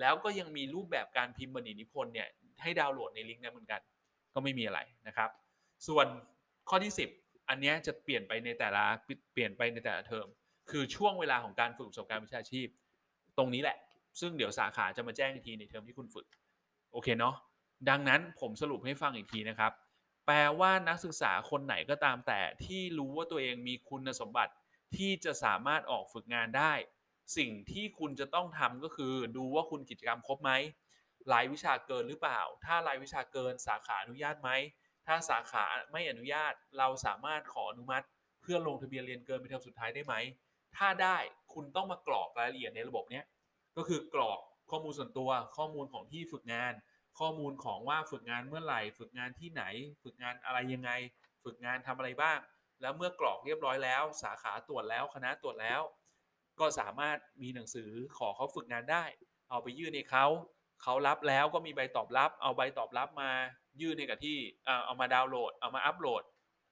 [0.00, 2.28] แล้วก็ยังมีรูปแบบการพิมพ์บรรณนิพนธ์เนี่ย
[2.62, 3.80] ให้ดาวน์โหลดในลิงก์นั้นเหมือนกัน
[4.36, 5.30] ก็ไม่มีอะไรนะครับ
[5.88, 6.06] ส่วน
[6.68, 8.84] ข้อที่ 10 อันนี้จะเปลี่ยนไปในแต่ละ
[9.32, 10.26] เปลี่ยนไปในแต่ละเทอม
[10.70, 12.66] คือช่วงเวลาของการฝึกประสบการณ์วิชาชีพ
[13.38, 13.78] ตรงนี้แหละ
[14.20, 16.26] ซึ่งเดี๋ยวสาขาจะมาแจ้งอีกทีในเทอมที่คุณฝึก
[16.92, 17.34] โอเคเนาะ
[17.90, 19.72] ดังนั้นผมสรุปให้ฟังอีกทีนะครับ
[20.26, 24.52] แปลว่านักศึกษาคนไหนก็ตามแต่ที่รู้ว่าตัวเองมีคุณสมบัติ
[24.96, 26.72] ที่จะสามารถออกฝึกงานได้
[27.36, 30.50] สิ่งที่คุณจะต้องทำก็คือดูว่าคุณกิจกรรมครบไหม
[31.32, 34.50] รายวิชาเกินหรือเปล่า ถ้ารายวิชาเกินสาขาอนุญาตไหม
[35.06, 38.06] ถ้าสาขาไม่อนุญาตเราสามารถขออนุมัติ
[38.42, 40.14] เพื่อลงทะเบียนเรียนเกินเป็นเทอมสุดท้ายได้ไหม
[40.76, 41.16] ถ้าได้
[41.52, 43.24] คุณต้องมากรอกรายละเอียดในระบบเนี้ย
[43.76, 46.72] ก็คือกรอกข้อมูลส่วนตัวข้อมูลของที่ฝึกงาน
[47.18, 49.64] ข้อมูลของว่าฝึกงานเมื่อไหร่ ฝึกงานที่ไหน
[50.02, 50.90] ฝึกงานอะไรยังไง
[51.44, 52.38] ฝึกงานทำอะไรบ้าง
[52.80, 55.80] แล้วเมื่อกรอกเรียบร้อยแล้ว สาขาตรวจแล้วคณะตรวจแล้ว
[56.60, 59.04] ก็สามารถมีหนังสือขอเขาฝึกงานได้
[59.50, 60.26] เอาไปยื่นให้เขา
[60.82, 63.30] เขารับแล้วก็มีใบตอบรับ เอาใบตอบรับมา
[63.80, 64.36] ยื่นให้กับที่
[64.86, 66.22] เอามาดาวน์โหลด เอามาอัปโหลด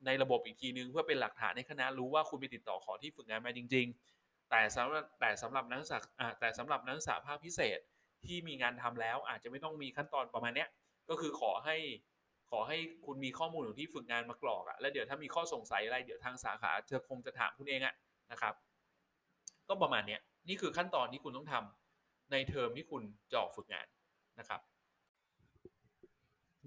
[0.06, 3.86] ในระบบอีกทีนึง เพื่อเป็นหลักฐานให้คณะรู้ว่าคุณไปติดต่อขอที่ฝึกงานมาจริง
[4.18, 5.98] ๆ แต่สำหรับแต่สำหรับนักศึกษา
[6.40, 7.78] แต่สำหรับนักศึกษาภาคพิเศษ
[8.26, 10.68] ที่มีงานทำแล้วอาจจะไม่ต้องมีขั้นตอนประมาณเนี้ย
[11.08, 11.76] ก็คือขอให้
[12.50, 17.94] ขอให้คุณมีข้อมูลของที่ฝึกงานมากรอกอะแล้วเดี๋ยวถ้ามีข้อสงสัยอะไรเดี๋ยวทางสาขาจะคงจะถามคุณเองอะ
[18.32, 18.54] นะครับ
[19.68, 21.83] ก็ประมาณเนี้ยนี่คือขั้นตอนที่คุณต้องทำ
[22.32, 23.86] ในเทอมที่คุณจะออกฝึกงาน
[24.38, 24.60] นะครับ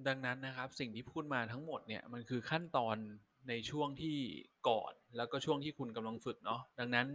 [0.08, 2.97] ดังนั้นนะครับสิ่งที่พูดมาทั้งหมดเนี่ยมันคือขั้นตอน
[3.49, 4.18] ในช่วงที่
[4.70, 7.08] ก่อนแล้วก็ช่วงที่คุณกำลังฝึกเนาะดังนั้น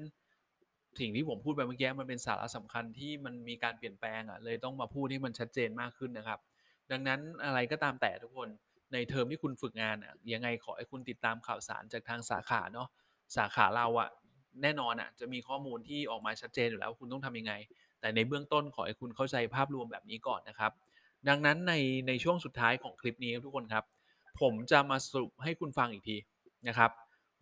[1.01, 6.38] สิ่งที่ผมพูดไปเมื่อกี้มันเป็นสาระสำคัญที่มันมีการเปลี่ยนแปลงอะ่ะเลยต้องมาพูดให้มันชัดเจนมากขึ้นนะครับ
[6.90, 8.49] ดังนั้นอะไรก็ตามแต่ทุกคน
[8.93, 12.88] ในเทอมที่คุณฝึกงานอะ่ะยังไงขอให้คุณติดตามข่าวสารจากทางสาขาเนาะ
[13.36, 14.11] สาขาเราอะ่ะ
[14.62, 17.53] แน่นอนอะ่ะจะมีข้อมูลที่ออกมาชัดเจนอยู่แล้วคุณต้องทำยังไง
[18.03, 20.72] แต่ในเบื้องต้นขอให้คุณเข้าใจภาพรวมแบบนี้ก่อนนะครับ
[21.28, 21.74] ดังนั้นใน
[22.09, 23.84] ในช่วงสุดท้ายของคลิปนี้ทุกคนครับ
[24.40, 26.16] ผมจะมาสรุปให้คุณฟังอีกที
[26.68, 26.90] นะครับ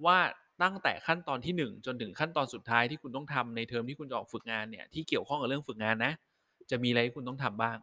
[0.06, 0.18] ว่า
[0.62, 6.12] ตั้งแต่ขั้นตอนที่ 1 จนถึงขั้นตอนสุดท้ายที่คุณต้องทำในเทอมที่คุณจะออกฝึกงานเนี่ยที่เกี่ยวข้องกับเรื่องฝึกงานนะ
[6.70, 7.78] จะมีอะไรที่คุณต้องทำบ้าง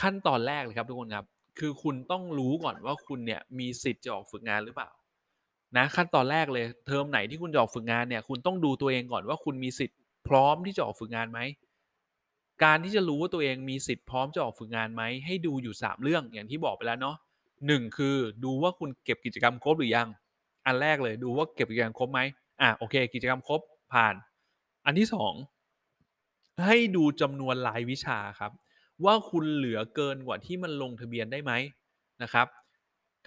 [0.00, 1.26] ขั้นตอนแรกเลยครับทุกคนครับ
[1.58, 4.90] คือคุณต้องรู้ก่อนว่าคุณเนี่ยมีสิทธิ์จะออกฝึกงานหรือเปล่า
[5.76, 11.40] นะขั้นตอนแรกเลยเทอมไหนที่คุณจะออกฝึกงานเนี่ยคุณต้องดูตัวเองก่อนว่าคุณมีสิทธิ์พร้อมที่จะออกฝึกงานไหม
[12.64, 17.16] การที่จะรู้ว่าตัวเองมีสิทธิ์พร้อมจะออกฝึกงานไหม ให้ดูอยู่ 3 เรื่องอย่างที่บอกไปแล้วเนาะ
[17.66, 20.08] หนึ่งคือดูว่าคุณเก็บกิจกรรมครบหรือยัง
[20.66, 22.20] อันแรกเลยดูว่าเก็บกิจกรรมครบไหม
[22.60, 23.60] อะโอเค กิจกรรมครบ
[23.92, 24.14] ผ่าน
[24.86, 25.34] อันที่สอง
[26.64, 28.52] ให้ดูจำนวนรายวิชาครับ
[29.04, 31.52] ว่าคุณเหลือเกินกว่าที่มันลงทะเบียนได้ไหม
[32.22, 32.46] นะครับ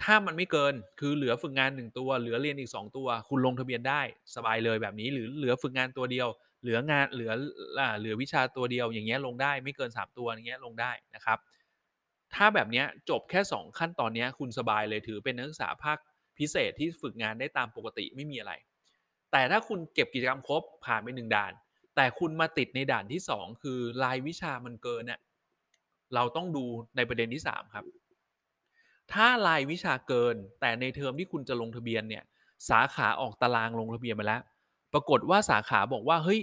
[0.02, 4.00] ถ้ามันไม่เกินคือเหลือฝึกงาน 1 ตัว เหลือเรียนอีก 2 ตัว คุณลงทะเบียนได้
[4.34, 6.28] สบายเลยแบบนี้ หรือเหลือฝึกงานตัวเดียว
[6.66, 7.32] เหลืองานเหลือ
[8.00, 11.38] เหลือวิชาตัวเดียวอย่างเงี้ยลงได้ไม่เกิน 3 ตัวอย่างเงี้ยลงได้นะครับ
[12.34, 15.98] ถ้าแบบเนี้ยจบแค่ 2 ขั้นตอนเนี้ยคุณสบายเลยถือเป็นนักศึกษาภาค
[16.38, 18.52] พิเศษที่ฝึกงานได้ตามปกติไม่มีอะไร
[19.32, 21.52] แต่ถ้าคุณเก็บกิจกรรมครบผ่านไปหนึ่งด่าน
[21.96, 25.20] แต่คุณมาติดในด่านที่ 2 คือรายวิชามันเกินเนี่ย
[26.14, 26.64] เราต้องดู
[26.96, 27.84] ในประเด็นที่ 3 ครับ
[29.12, 32.24] ถ้ารายวิชาเกิน แต่ในเทอมที่คุณจะลงทะเบียนเนี่ย
[32.68, 34.42] สาขาออกตารางลงทะเบียนมาแล้ว
[34.92, 36.40] ปรากฏว่าสาขาบอกว่าเฮ้ย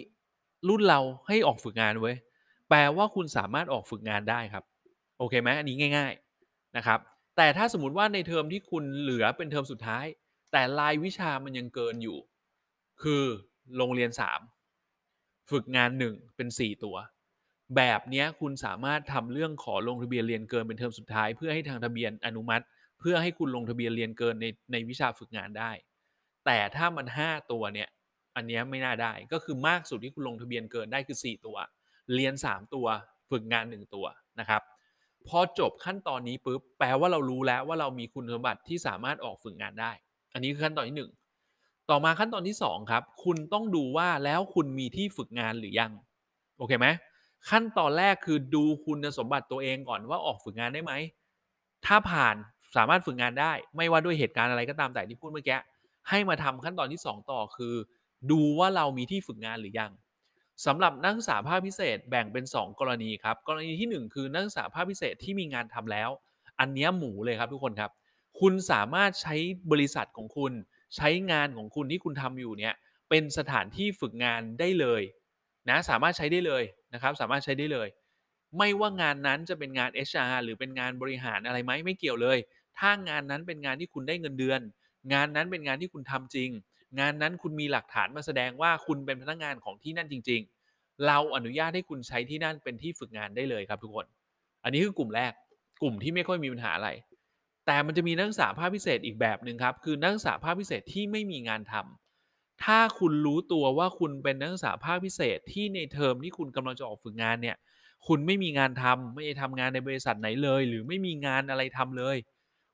[0.67, 2.15] รุ่นเราให้ออกฝึกงานเว้ย
[2.69, 4.63] แปลว่าคุณสามารถออกฝึกงานได้ครับ
[5.19, 6.13] โอเคไหมอันนี้ง่าย
[6.45, 6.99] ๆนะครับ
[7.37, 10.05] แต่ถ้าสมมติว่าในเทอมที่คุณเหลือเป็นเทอมสุดท้าย
[10.51, 12.17] แต่รายวิชามันยังเกินอยู่
[13.03, 13.23] คือ
[13.77, 14.11] โรงเรียน
[14.81, 16.95] 3 ฝึกงาน 1 เป็น 4 ตัว
[17.75, 22.63] แบบนี้คุณสามารถทำเรื่องขอลงทะเบียนเรียนเกินเป็นเทอมสุดท้าย เพื่อให้ทางทะเบียนอนุมัติ
[22.99, 25.71] เพื่อให้คุณลงทะเบียนเรียนเกินในในวิชาฝึกงานได้
[26.45, 27.89] แต่ถ้ามัน 5 ตัวเนี่ย
[28.35, 31.57] อันนี้ไม่น่าได้ก็คือมากสุดที่คุณลงทะเบียนเกินได้คือ 4 ตัว
[32.15, 32.87] เรียน 3 ตัว
[33.29, 34.05] ฝึกงาน 1 ตัว
[34.39, 34.61] นะครับ
[35.27, 39.91] พอจบขั้นตอนนี้ปุ๊บแปลว่าเรารู้แล้วว่าเรามีคุณสมบัติที่สามารถออกฝึกงานได้
[40.33, 40.97] อันนี้คือขั้นตอนที่
[41.47, 45.91] 1 ต่อมาขั้นตอนที่ 2 ครับ คุณต้องดูว่าแล้วคุณมีที่ฝึกงานหรือยัง
[46.57, 46.87] โอเคไหม
[47.49, 50.93] ขั้นตอนแรกคือดูคุณสมบัติตัวเองก่อนว่าออกฝึกงานได้ไหม
[51.85, 52.35] ถ้าผ่าน
[52.75, 55.57] สามารถฝึกงานได้ ไม่ว่าด้วยเหตุการณ์อะไรก็ตามแต่ที่พูดเมื่อกี้
[56.09, 57.75] ให้มาทำขั้นตอนที่ 2 ต่อคือ
[58.31, 59.91] ดูว่าเรามีที่ฝึกงานหรือยัง
[60.65, 66.09] สำหรับนักศึกษาภาคพิเศษแบ่งเป็น 2 กรณีครับ กรณีที่ 1 คือนักศึกษาภาคพิเศษที่มีงานทำแล้ว
[66.59, 67.91] อันนี้หมูเลยครับทุกคนครับ
[68.39, 69.35] คุณสามารถใช้
[69.71, 70.53] บริษัทของคุณ
[70.95, 72.73] ใช้งานของคุณที่คุณทำอยู่เนี่ย
[73.09, 75.01] เป็นสถานที่ฝึกงานได้เลย
[75.69, 76.63] นะสามารถใช้ได้เลย
[76.93, 77.87] นะครับ สามารถใช้ได้เลย
[78.57, 82.37] ไม่ว่างานนั้นจะเป็นงาน HR หรือเป็นงานบริหารอะไรไหมไม่เกี่ยวเลย
[82.79, 84.61] ถ้างานนั้นเป็นงานที่คุณได้เงินเดือน
[85.13, 86.49] งานนั้นเป็นงานที่คุณทำจริง
[86.99, 90.41] งานนั้นคุณมีหลักฐานมาแสดงว่าคุณเป็นพนักงานของที่นั่นจริง
[90.73, 94.05] ๆ เราอนุญาตให้คุณใช้ที่นั่นเป็นที่ฝึกงานได้เลยครับทุกคน
[94.63, 95.33] อันนี้คือกลุ่มแรก
[95.81, 96.89] กลุ่มที่ไม่ค่อยมีปัญหาอะไร
[97.65, 107.57] แต่มันจะมีนักศึกษาภาคพิเศษอีกแบบหนึ่งครับ คือนักศึกษาภาคพิเศษที่ไม่มีงานทำถ้าคุณรู้ตัวว่าคุณเป็นนักศึกษาภาคพิเศษที่ในเทอมที่คุณกำลังจะออกฝึกงานเนี่ย
[108.07, 112.17] คุณไม่มีงานทำไม่ได้ทำงานในบริษัทไหนเลย หรือไม่มีงานอะไรทำเลย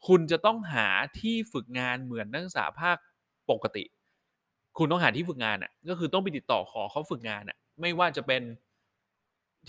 [0.07, 0.87] คุณจะต้องหา
[1.19, 2.97] ที่ฝึกงานเหมือนนักศึกษาภาค
[3.49, 3.83] ปกติ
[4.79, 8.41] คุณต้องหาที่ฝึกงานอะ ก็คือต้องไปติดต่อขอเขาฝึกงานอะ ไม่ว่าจะเป็น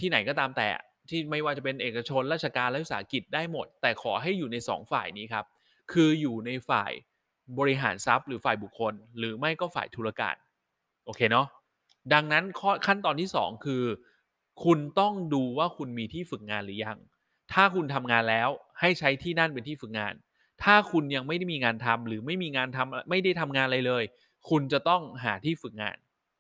[0.01, 0.69] ที่ไหนก็ตามแต่
[1.09, 5.45] ที่ไม่ว่าจะเป็นเอกชนราชการและวิสาหกิจได้หมด แต่ขอให้อยู่ใน 2 ฝ่ายนี้ครับ
[5.93, 6.93] คืออยู่ในฝ่าย
[7.59, 10.37] บริหารทรัพย์ หรือฝ่ายบุคคล หรือไม่ก็ฝ่ายธุรการ
[11.05, 11.47] โอเคเนาะ
[12.13, 13.85] ดังนั้นข้อขั้นตอนที่ 2 คือ
[14.65, 16.99] คุณต้องดูว่าคุณมีที่ฝึกงานหรือยัง
[17.53, 18.49] ถ้าคุณทำงานแล้ว
[18.81, 20.15] ให้ใช้ที่นั่นเป็นที่ฝึกงาน
[20.63, 24.05] ถ้าคุณยังไม่ได้มีงานทำหรือไม่มีงานทำไม่ได้ทำงานอะไรเลย
[24.49, 25.97] คุณจะต้องหาที่ฝึกงาน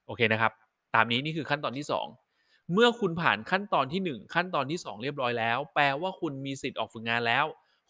[0.06, 0.52] โอเคนะครับ
[0.94, 1.86] ตามนี้นี่คือขั้นตอนที่
[2.28, 7.44] 2 เมื่อคุณผ่านขั้นตอนที่ 1 ขั้นตอนที่ 2 เรียบร้อยแล้ว แปลว่าคุณมีสิทธิ์ออกฝึกงานแล้ว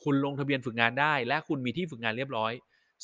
[0.04, 2.52] คุณลงทะเบียนฝึกงานได้ และคุณมีที่ฝึกงานเรียบร้อย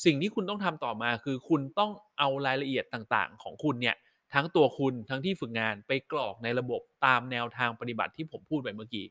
[0.05, 3.95] สิ่งที่คุณต้องทำต่อมาคือ คุณต้องเอารายละเอียดต่างๆ ของคุณเนี่ย
[4.33, 9.05] ทั้งตัวคุณทั้งที่ฝึกงานไปกรอกในระบบตามแนวทางปฏิบัติที่ผมพูดไปเมื่อกี้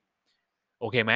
[0.80, 1.12] โอเคไหม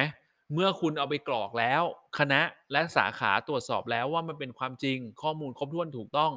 [0.53, 1.83] เมื่อคุณเอาไปกรอกแล้ว
[2.19, 6.31] คณะและสาขาตรวจสอบแล้วว่ามันเป็นความจริงข้อมูลครบถ้วนถูกต้อง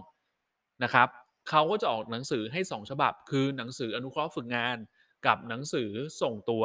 [0.83, 1.09] นะครับ
[1.49, 4.77] เขาก็จะออกหนังสือให้ 2 ฉบับ คือหนังสืออนุเคราะห์ฝึกงาน
[5.27, 5.91] กับหนังสือ
[6.23, 6.65] ส่งตัว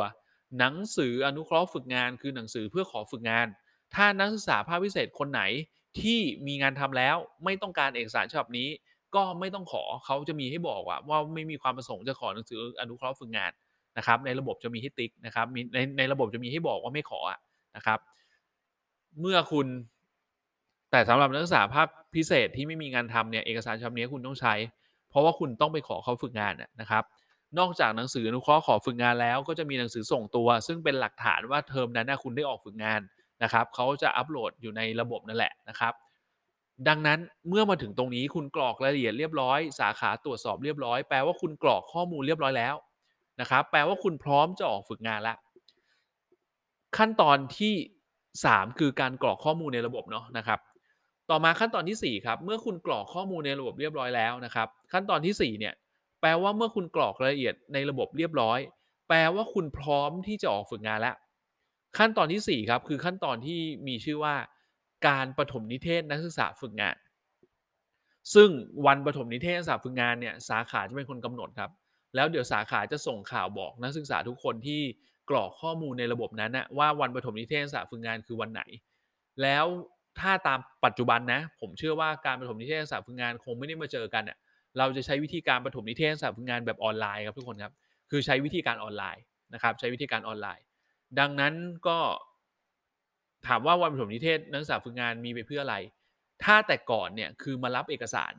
[0.60, 3.48] หนังสืออนุเคราะห์ฝึกงาน คือหนังสือเพื่อขอฝึกงาน
[3.96, 5.42] ถ้านักศึกษาภาคพิเศษคนไหน
[6.00, 8.70] ที่มีงานทำแล้วไม่ต้องการเอกสารฉบับนี้
[9.16, 13.52] ก็ไม่ต้องขอเขาจะมีให้บอกว่าว่าไม่มีความประสงค์จะขอหนังสืออนุเคราะห์ฝึกงาน
[13.98, 17.20] นะครับ ในระบบจะมีให้ติ๊กนะครับในในระบบจะมีให้บอกว่าไม่ขอ
[17.76, 18.00] นะครับ
[19.20, 19.68] เมื่อคุณ
[20.92, 24.54] แต่สำหรับนักศึกษาภาคพิเศษที่ไม่มีงานทำเนี่ยเอกสารฉบับนี้คุณต้องใช้
[25.10, 27.04] เพราะว่าคุณต้องไปขอเขาฝึกงานนะครับ
[27.60, 33.02] นอกจากหนังสืออนุเคราะห์ขอฝึกงานแล้ว ก็จะมีหนังสือส่งตัว ซึ่งเป็นหลักฐานว่าเทอมนั้นคุณได้ออกฝึกงาน
[33.44, 35.94] นะครับเขาจะอัปโหลดอยู่ในระบบนั่นแหละนะครับ
[36.88, 37.20] ดังนั้น
[37.50, 42.76] เมื่อมาถึงตรงนี้คุณกรอกรายละเอียดเรียบร้อย สาขาตรวจสอบเรียบร้อย แปลว่าคุณกรอกข้อมูลเรียบร้อยแล้ว
[43.42, 45.38] นะครับ แปลว่าคุณพร้อมจะออกฝึกงานแล้ว
[46.98, 47.74] ขั้นตอนที่
[48.26, 50.60] 3 คือการกรอกข้อมูลในระบบเนาะนะครับ
[51.30, 55.74] ต่อมาขั้นตอนที่ 4 ครับ เมื่อคุณกรอกข้อมูลในระบบเรียบร้อยแล้วนะครับ ขั้นตอนที่ 4 เนี่ย
[56.22, 58.60] แปลว่าเมื่อคุณกรอกรายละเอียดในระบบเรียบร้อย
[59.08, 61.16] แปลว่าคุณพร้อมที่จะออกฝึกงานแล้ว
[61.98, 64.36] ขั้นตอนที่ 4 ครับ คือขั้นตอนที่มีชื่อว่า
[65.08, 66.96] การปฐมนิเทศนักศึกษาฝึกงาน
[68.34, 68.50] ซึ่ง
[68.86, 71.72] วันปฐมนิเทศนักศึกษาฝึกงานเนี่ยสาขาจะเป็นคนกำหนดครับ
[72.16, 74.82] แล้วเดี๋ยวสาขาจะส่งข่าวบอกนักศึกษาทุกคนที่
[75.30, 78.62] กรอกข้อมูลในระบบนั้นนะว่าวันปฐมนิเทศนักศึกษาฝึกงานคือวันไหน
[79.42, 79.66] แล้ว
[80.22, 84.38] ถ้าตามปัจจุบันนะ ผมเชื่อว่าการปฐมนิเทศนักศึกษาฝึกงานคงไม่ได้มาเจอกันอะ
[84.78, 87.74] เราจะใช้วิธีการปฐมนิเทศนักศึกษาฝึกงานแบบออนไลน์ครับทุกคนครับ
[88.10, 90.64] คือใช้วิธีการออนไลน์นะครับ ใช้วิธีการออนไลน์
[91.20, 91.54] ดังนั้น
[91.88, 92.00] ก็
[93.48, 95.76] ถามว่าวันปฐมนิเทศนักศึกษาฝึกงานมีไปเพื่ออะไร
[96.44, 98.34] ถ้าแต่ก่อนเนี่ยคือมารับเอกสาร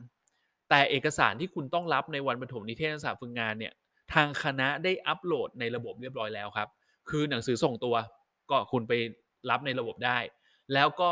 [0.69, 3.73] แต่เอกสารที่คุณต้องรับในวันปฐมนิเทศนักศึกษาฝึกงานเนี่ย
[4.13, 6.69] ทางคณะได้อัปโหลดในระบบเรียบร้อยแล้วครับ
[7.09, 7.95] คือหนังสือส่งตัว
[8.51, 8.93] ก็คุณไป
[9.49, 10.17] รับในระบบได้
[10.73, 11.09] แล้วก็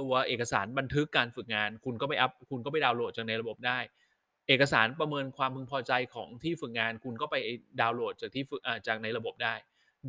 [0.00, 3.78] ตัวเอกสารบันทึกการฝึกงาน คุณก็ไปอัปคุณก็ไปดาวน์โหลดจากในระบบได้
[4.48, 7.36] เอกสารประเมินความพึงพอใจของที่ฝึกงาน คุณก็ไป
[7.80, 9.54] ดาวน์โหลดจากที่ฝึกจากในระบบได้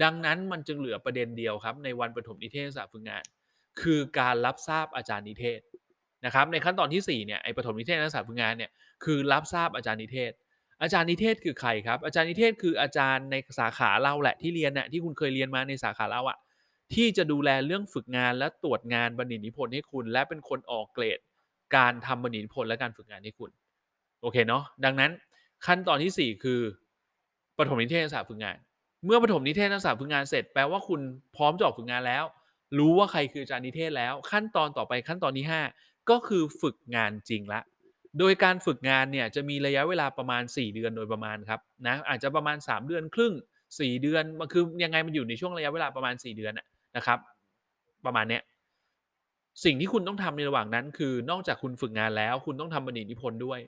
[0.03, 3.23] ดังนั้นมันจึงเหลือประเด็นเดียวครับในวันปฐมนิเทศฝึกงาน
[3.81, 5.59] คือการรับทราบอาจารย์นิเทศ
[6.25, 8.71] นะครับในขั้นตอนที่4เนี่ยไอ้ปฐมนิเทศนักศึกษาฝึกงานเนี่ย
[9.03, 10.31] คือรับทราบอาจารย์นิเทศ
[10.81, 16.37] อาจารย์นิเทศคือใครครับ อาจารย์นิเทศคืออาจารย์ในสาขาเราแหละที่เรียนน่ะที่คุณเคยเรียนมาในสาขาเราอะ
[16.93, 21.19] ที่จะดูแลเรื่องฝึกงานและตรวจงานบัณฑิตนิพนธ์ให้คุณ และเป็นคนออกเกรด
[21.75, 23.51] การทำบัณฑิตนิพนธ์และการฝึกงานให้คุณ
[24.21, 25.11] โอเคเนาะดังนั้น
[25.65, 26.59] ขั้นตอนที่ 4 คือ
[27.57, 28.57] ปฐมนิเทศนักศึกษาฝึกงาน
[29.05, 31.01] เมื่อปฐมนิเทศนักศึกษาฝึกงานเสร็จแปลว่าคุณ
[31.35, 32.23] พร้อมจะออกฝึกงานแล้ว
[32.77, 35.45] รู้ว่าใครคืออาจารย์นิเทศแล้ว ขั้นตอนต่อไปขั้นตอนที่
[35.77, 37.61] 5 ก็คือฝึกงานจริงละ
[38.19, 43.33] โดยการฝึกงานเนี่ยจะมีระยะเวลาประมาณ 4 เดือนโดยประมาณครับนะอาจจะประมาณ 3 เดือนครึ่ง
[43.69, 46.65] 4 เดือนมันคือยังไงมันอยู่ในช่วงระยะเวลาประมาณ 4 เดือนน่ะ
[46.95, 47.19] นะครับ
[48.05, 48.43] ประมาณเนี้ย
[49.63, 53.59] สิ่งที่คุณต้องทำในระหว่างนั้น คือนอกจากคุณฝึกงานแล้ว คุณต้องทำบัณฑิตนิพนธ์ด้วย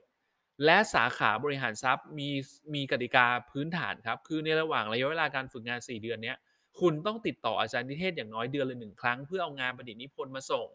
[0.64, 2.28] และสาขาบริหารทรัพย์มี
[2.74, 6.36] มีกติกาพื้นฐานครับ คือในระหว่างระยะเวลาการฝึกงาน 4 เดือนเนี้ย
[6.80, 10.68] คุณต้องติดต่ออาจารย์นิเทศอย่างน้อยเดือนละหนึ่งครั้งเพื่อเอางานบัณฑิตนิพนธ์มาส่ง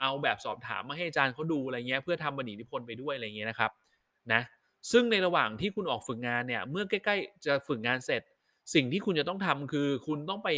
[0.00, 3.70] เอาแบบสอบถามมาให้อาจารย์เขาดูอะไรเงี้ยเพื่อทำบัณฑิตนิพนธ์ไปด้วยอะไรเงี้ยนะครับ
[4.32, 4.42] นะ
[4.92, 8.22] ซึ่งในระหว่างที่คุณออกฝึกงานเนี่ยเมื่อใกล้ ๆ จะฝึกงานเสร็จ
[8.74, 10.48] สิ่งที่คุณจะต้องทำคือ คุณต้องไป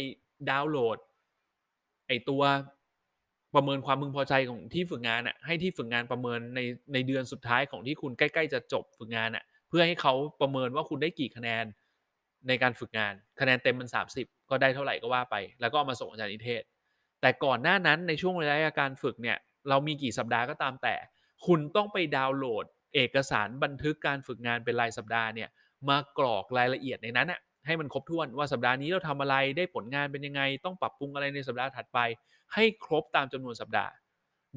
[0.49, 0.97] ดาวน์โหลด
[2.11, 2.43] ไอตัว
[3.55, 6.59] ประเมินความพึงพอใจของที่ฝึกงานอะให้ที่ฝึกงานประเมินใน
[6.93, 11.65] ในเดือนสุดท้ายของที่คุณใกล้ๆจะจบฝึกงานอะเพื่อให้เขาประเมินว่าคุณได้กี่คะแนน
[12.47, 13.89] ในการฝึกงาน คะแนนเต็มมัน
[14.19, 16.63] 30 ก็ได้เท่าไหร่ก็ว่าไป แล้วก็เอามาส่งอาจารย์นิเทศ
[17.21, 19.37] แต่ก่อนหน้านั้นในช่วงระยะการฝึกเนี่ย
[19.69, 20.95] เรามีกี่สัปดาห์ก็ตามแต่
[21.45, 25.49] คุณต้องไปดาวน์โหลด เอกสารบันทึกการฝึกงานเป็นรายสัปดาห์เนี่ย
[25.89, 31.99] มากรอกรายละเอียดในนั้นอะ ให้มันครบถ้วนว่าสัปดาห์นี้เราทำอะไรได้ผลงานเป็นยังไง ต้องปรับปรุงอะไรในสัปดาห์ถัดไป
[32.53, 33.91] ให้ครบตามจำนวนสัปดาห์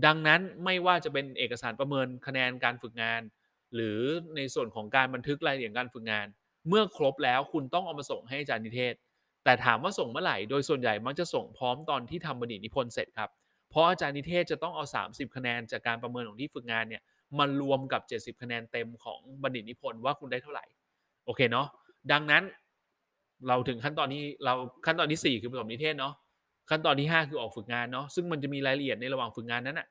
[0.07, 3.23] ดังนั้นไม่ว่าจะเป็นเอกสารประเมินคะแนนการฝึกงาน
[3.75, 4.01] หรือ
[4.37, 6.27] ในส่วนของการบันทึกรายละเอียดการฝึกงาน
[6.69, 8.95] เมื่อครบแล้วคุณต้องเอามาส่งให้อาจารย์นิเทศ
[9.45, 13.31] แต่ถามว่าส่งเมื่อไหร่โดยส่วนใหญ่มักจะส่งพร้อมตอนที่ทำบัณฑิตนิพนธ์เสร็จครับ
[13.71, 17.03] เพราะอาจารย์นิเทศจะต้องเอา 30 คะแนนจากการประเมินของที่ฝึกงานเนี่ย
[17.39, 20.65] มารวมกับ 70 คะแนนเต็มของบัณฑิตนิพนธ์ว่าคุณได้เท่าไหร่
[21.25, 21.67] โอเคเนาะ
[22.13, 22.43] ดังนั้น
[23.49, 24.55] เราถึงขั้นตอนนี้เรา
[24.87, 26.15] ขั้นตอนที่ 4 คือประถมนิเทศเนาะ
[26.71, 29.87] ขั้นตอนที่ 5 คือออกฝึกงานเนาะซึ่งมันจะมีรายละเอียดในระหว่างฝึกงานนั้นอะ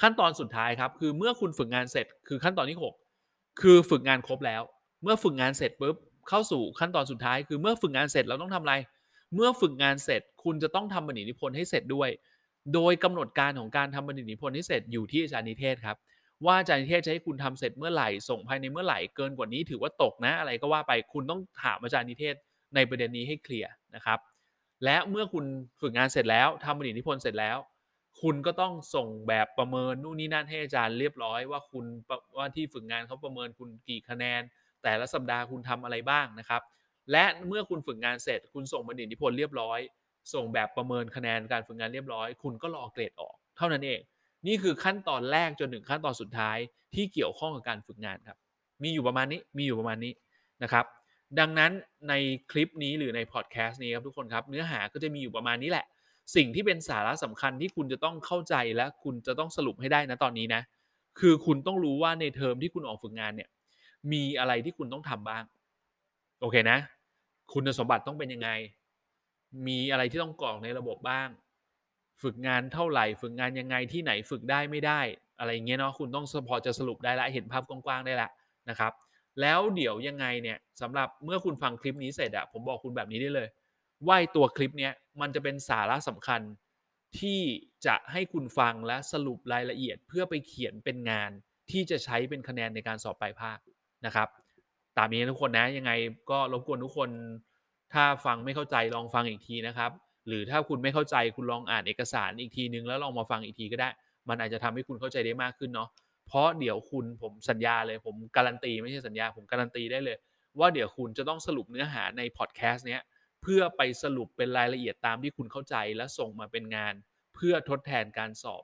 [0.00, 4.62] ขั้นตอนสุดท้ายครับคือเมื่อคุณฝึกงานเสร็จคือขั้นตอนที่ 6 คือฝึกงานครบแล้ว
[5.02, 5.96] เมื่อฝึกงานเสร็จปุ๊บ
[6.28, 8.74] เข้าสู่ขั้นตอนสุดท้ายคือเมื่อฝึกงานเสร็จเราต้องทำอะไร
[9.34, 12.08] เมื่อฝึกงานเสร็จคุณจะต้องทำบัณฑิตนิพนธ์ให้เสร็จด้วย
[12.74, 15.96] โดยกำหนดการของการทำบัณฑิตนิพนธ์ให้เสร็จอยู่ที่อาจารย์นิเทศครับ
[16.44, 22.34] ว่าอาจารย์นิเทศจะให้คุณทำเสร็จเมื่อไหร่ส่งภายในเมื่อไหร่เกินกว่านี้ถือว่าตกนะอะไรก็ว่าไปคุณต้องถามอาจารย์นิเทศ
[22.74, 24.18] ในประเด็นนี้ให้เคลียร์นะครับ
[24.84, 25.44] และเมื่อคุณ
[25.80, 27.58] ฝึกงานเสร็จแล้วทำบัณฑินิพนธ์เสร็จแล้ว
[28.22, 31.84] คุณก็ต้องส่งแบบประเมินนู่นนี่นั่นให้อาจารย์เรียบร้อยว่าคุณ
[32.36, 34.42] ว่าที่ฝึกงานเขาประเมินคุณกี่คะแนน
[34.82, 36.62] แต่ละสัปดาห์คุณทำอะไรบ้างนะครับ
[37.12, 39.80] และเมื่อคุณฝึกงานเสร็จ คุณส่งบัณฑินิพนธ์เรียบร้อย
[40.34, 44.00] ส่งแบบประเมินคะแนนการฝึกงานเรียบร้อย คุณก็รอเกรดออก เท่านั้นเอง
[44.46, 46.58] นี่คือขั้นตอนแรกจนถึงขั้นตอนสุดท้าย
[46.94, 48.38] ที่เกี่ยวข้องกับการฝึกงานครับ
[48.82, 50.12] มีอยู่ประมาณนี้มีอยู่ประมาณนี้
[50.62, 50.84] นะครับ
[51.38, 51.72] ดังนั้น
[52.08, 52.14] ใน
[52.50, 55.86] คลิปนี้หรือในพอดแคสต์นี้ครับทุกคนครับ เนื้อหาก็จะมีอยู่ประมาณนี้แหละ
[56.36, 60.62] สิ่งที่เป็นสาระสำคัญที่คุณจะต้องเข้าใจและคุณจะต้องสรุปให้ได้นะตอนนี้นะ
[61.20, 63.48] คือคุณต้องรู้ว่าในเทอมที่คุณออกฝึกงานเนี่ย
[64.12, 65.44] มีอะไรที่คุณต้องทำบ้าง
[66.40, 66.78] โอเคนะ
[67.52, 68.50] คุณสมบัติต้องเป็นยังไง
[69.66, 71.28] มีอะไรที่ต้องกรอกในระบบบ้าง
[72.22, 75.00] ฝึกงานเท่าไหร่ ฝึกงานยังไงที่ไหนฝึกได้ไม่ได้
[75.38, 78.30] อะไรเงี้ยเนาะคุณต้องพอจะสรุปได้ละเห็นภาพกว้างๆได้ละ
[78.70, 78.92] นะครับ
[79.40, 83.48] แล้วเดี๋ยวยังไงเนี่ยสำหรับเมื่อคุณฟังคลิปนี้เสร็จอะผมบอกคุณแบบนี้ได้เลย
[84.06, 86.40] ว่าตัวคลิปเนี้ยมันจะเป็นสาระสำคัญ
[87.20, 87.40] ที่
[87.86, 91.30] จะให้คุณฟังและสรุปรายละเอียดเพื่อไปเขียนเป็นงาน
[91.70, 93.58] ที่จะใช้เป็นคะแนนในการสอบปลายภาค
[94.06, 94.28] นะครับ
[94.98, 95.92] ตามนี้ทุกคนนะยังไง
[96.30, 97.10] ก็รบกวนทุกคน
[97.92, 99.90] ถ้าฟังไม่เข้าใจลองฟังอีกทีนะครับ
[100.28, 103.90] หรือถ้าคุณไม่เข้าใจคุณลองอ่านเอกสารอีกทีนึง แล้วลองมาฟังอีกทีก็ได้
[104.28, 105.88] มันอาจจะทำให้คุณเข้าใจได้มากขึ้นเนาะ
[106.26, 110.16] เพราะเดี๋ยวคุณผมสัญญาเลยผมการันตีไม่ใช่สัญญาผมการันตีได้เลย
[110.58, 113.02] ว่าเดี๋ยวคุณจะต้องสรุปเนื้อหาในพอดแคสต์เนี้ย
[113.42, 116.94] เพื่อไปสรุปเป็นรายละเอียดตามที่คุณเข้าใจและส่งมาเป็นงาน
[117.34, 118.62] เพื่อทดแทนการสอบ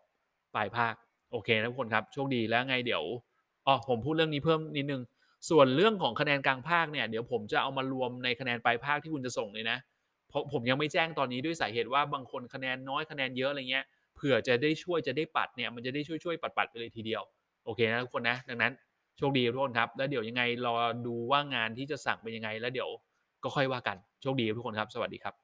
[0.55, 0.95] ปลายภาค
[1.31, 3.05] โอเคนะทุกคนครับโชคดีแล้วไงเดี๋ยว
[3.67, 5.03] อ๋อผมพูดเรื่องนี้เพิ่มนิดนึง
[5.51, 9.79] ส่วนเรื่องของคะแนนกลางภาคเนี่ยเดี๋ยวผมจะเอามารวมในคะแนนปลายภาคที่คุณจะส่งเลยนะ
[10.33, 13.85] เพราะผมยังไม่แจ้งตอนนี้ด้วยสาเหตุว่าบางคนคะแนนน้อยคะแนนเยอะอะไรเงี้ย
[14.17, 17.23] เผื่อจะได้ช่วยจะได้ปัดเนี่ยมันจะได้ช่วยช่วยปัดปัดไปเลยทีเดียว
[17.65, 18.73] โอเคนะทุกคนนะดังนั้น
[19.19, 20.75] โชคดีทุกคนครับ แล้วเดี๋ยวยังไงรอ
[21.07, 22.91] ดูว่างานที่จะสั่งเป็นยังไง แล้วเดี๋ยว
[23.45, 25.42] ก็ค่อยว่ากันโชคดีทุกคนครับ สวัสดีครับ